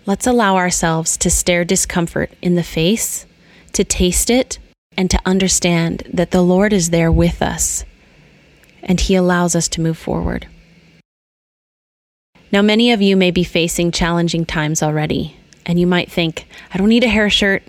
let's 0.06 0.28
allow 0.28 0.56
ourselves 0.56 1.18
to 1.18 1.32
stare 1.32 1.66
discomfort 1.66 2.32
in 2.40 2.54
the 2.54 2.64
face, 2.64 3.26
to 3.74 3.84
taste 3.84 4.30
it, 4.30 4.60
and 4.96 5.10
to 5.10 5.20
understand 5.26 6.04
that 6.14 6.30
the 6.30 6.44
Lord 6.44 6.72
is 6.72 6.92
there 6.92 7.12
with 7.12 7.42
us 7.42 7.84
and 8.84 9.00
He 9.00 9.16
allows 9.16 9.56
us 9.56 9.68
to 9.70 9.82
move 9.82 9.98
forward. 9.98 10.48
Now, 12.52 12.62
many 12.62 12.92
of 12.92 13.02
you 13.02 13.18
may 13.18 13.32
be 13.32 13.44
facing 13.44 13.92
challenging 13.92 14.46
times 14.46 14.82
already, 14.84 15.36
and 15.66 15.80
you 15.80 15.88
might 15.88 16.12
think, 16.12 16.48
I 16.74 16.78
don't 16.78 16.90
need 16.90 17.04
a 17.04 17.10
hair 17.10 17.30
shirt. 17.30 17.64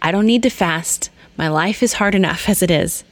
I 0.00 0.10
don't 0.10 0.26
need 0.26 0.42
to 0.42 0.50
fast. 0.50 1.10
My 1.36 1.48
life 1.48 1.82
is 1.82 1.94
hard 1.94 2.14
enough 2.14 2.48
as 2.48 2.62
it 2.62 2.70
is. 2.70 3.04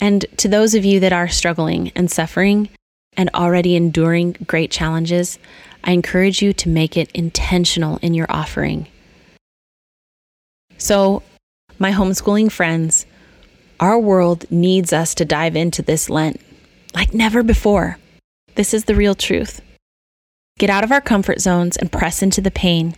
And 0.00 0.24
to 0.38 0.48
those 0.48 0.74
of 0.74 0.84
you 0.84 1.00
that 1.00 1.12
are 1.12 1.28
struggling 1.28 1.92
and 1.94 2.10
suffering 2.10 2.68
and 3.16 3.30
already 3.34 3.76
enduring 3.76 4.36
great 4.46 4.70
challenges, 4.70 5.38
I 5.84 5.92
encourage 5.92 6.42
you 6.42 6.52
to 6.54 6.68
make 6.68 6.96
it 6.96 7.10
intentional 7.12 7.98
in 7.98 8.14
your 8.14 8.26
offering. 8.28 8.86
So, 10.78 11.22
my 11.78 11.92
homeschooling 11.92 12.50
friends, 12.50 13.06
our 13.80 13.98
world 13.98 14.50
needs 14.50 14.92
us 14.92 15.14
to 15.16 15.24
dive 15.24 15.56
into 15.56 15.82
this 15.82 16.08
Lent 16.08 16.40
like 16.94 17.14
never 17.14 17.42
before. 17.42 17.98
This 18.54 18.74
is 18.74 18.84
the 18.84 18.94
real 18.94 19.14
truth. 19.14 19.60
Get 20.58 20.70
out 20.70 20.84
of 20.84 20.92
our 20.92 21.00
comfort 21.00 21.40
zones 21.40 21.76
and 21.76 21.90
press 21.90 22.22
into 22.22 22.40
the 22.40 22.50
pain. 22.50 22.94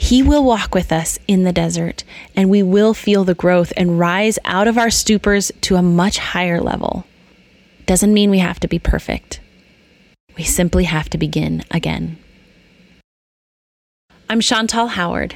He 0.00 0.22
will 0.22 0.42
walk 0.42 0.74
with 0.74 0.92
us 0.92 1.18
in 1.28 1.44
the 1.44 1.52
desert, 1.52 2.04
and 2.34 2.48
we 2.48 2.62
will 2.62 2.94
feel 2.94 3.22
the 3.22 3.34
growth 3.34 3.70
and 3.76 3.98
rise 3.98 4.38
out 4.46 4.66
of 4.66 4.78
our 4.78 4.86
stupors 4.86 5.52
to 5.60 5.76
a 5.76 5.82
much 5.82 6.16
higher 6.16 6.58
level. 6.58 7.04
Doesn't 7.84 8.14
mean 8.14 8.30
we 8.30 8.38
have 8.38 8.58
to 8.60 8.66
be 8.66 8.78
perfect. 8.78 9.40
We 10.38 10.44
simply 10.44 10.84
have 10.84 11.10
to 11.10 11.18
begin 11.18 11.64
again. 11.70 12.16
I'm 14.30 14.40
Chantal 14.40 14.86
Howard. 14.86 15.34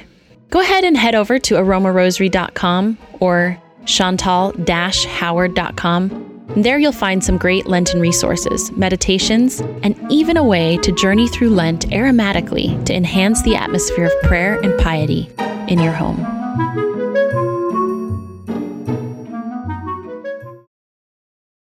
Go 0.49 0.61
ahead 0.61 0.83
and 0.83 0.97
head 0.97 1.13
over 1.13 1.37
to 1.37 1.55
aromarosary.com 1.55 2.97
or 3.19 3.61
chantal-howard.com 3.85 6.34
there 6.55 6.79
you'll 6.79 6.91
find 6.91 7.23
some 7.23 7.37
great 7.37 7.67
Lenten 7.67 7.99
resources, 7.99 8.71
meditations, 8.71 9.59
and 9.83 9.95
even 10.09 10.37
a 10.37 10.43
way 10.43 10.77
to 10.77 10.91
journey 10.91 11.27
through 11.27 11.49
Lent 11.49 11.87
aromatically 11.89 12.83
to 12.85 12.93
enhance 12.93 13.41
the 13.41 13.55
atmosphere 13.55 14.05
of 14.05 14.21
prayer 14.23 14.59
and 14.61 14.77
piety 14.79 15.29
in 15.67 15.79
your 15.79 15.93
home. 15.93 16.25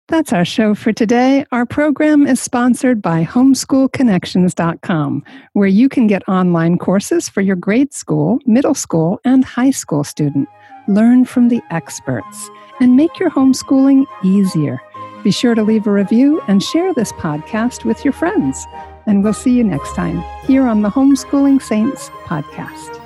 That's 0.09 0.33
our 0.33 0.47
show 0.47 0.75
for 0.75 0.93
today. 0.93 1.45
Our 1.53 1.67
program 1.67 2.27
is 2.27 2.41
sponsored 2.41 3.03
by 3.03 3.25
homeschoolconnections.com, 3.25 5.25
where 5.53 5.69
you 5.69 5.89
can 5.91 6.07
get 6.07 6.27
online 6.27 6.79
courses 6.79 7.29
for 7.29 7.43
your 7.43 7.57
grade 7.57 7.93
school, 7.93 8.39
middle 8.47 8.75
school, 8.75 9.21
and 9.27 9.45
high 9.45 9.71
school 9.71 10.03
student. 10.03 10.49
Learn 10.89 11.27
from 11.27 11.49
the 11.49 11.61
experts 11.71 12.49
and 12.81 12.97
make 12.97 13.19
your 13.19 13.31
homeschooling 13.31 14.07
easier. 14.23 14.81
Be 15.25 15.31
sure 15.31 15.55
to 15.55 15.63
leave 15.63 15.87
a 15.87 15.93
review 15.93 16.41
and 16.49 16.63
share 16.63 16.95
this 16.95 17.13
podcast 17.13 17.85
with 17.85 18.05
your 18.05 18.13
friends. 18.13 18.67
And 19.07 19.25
we'll 19.25 19.33
see 19.33 19.53
you 19.53 19.65
next 19.65 19.95
time 19.95 20.23
here 20.47 20.67
on 20.67 20.83
the 20.83 20.91
Homeschooling 20.91 21.61
Saints 21.63 22.11
podcast. 22.25 22.98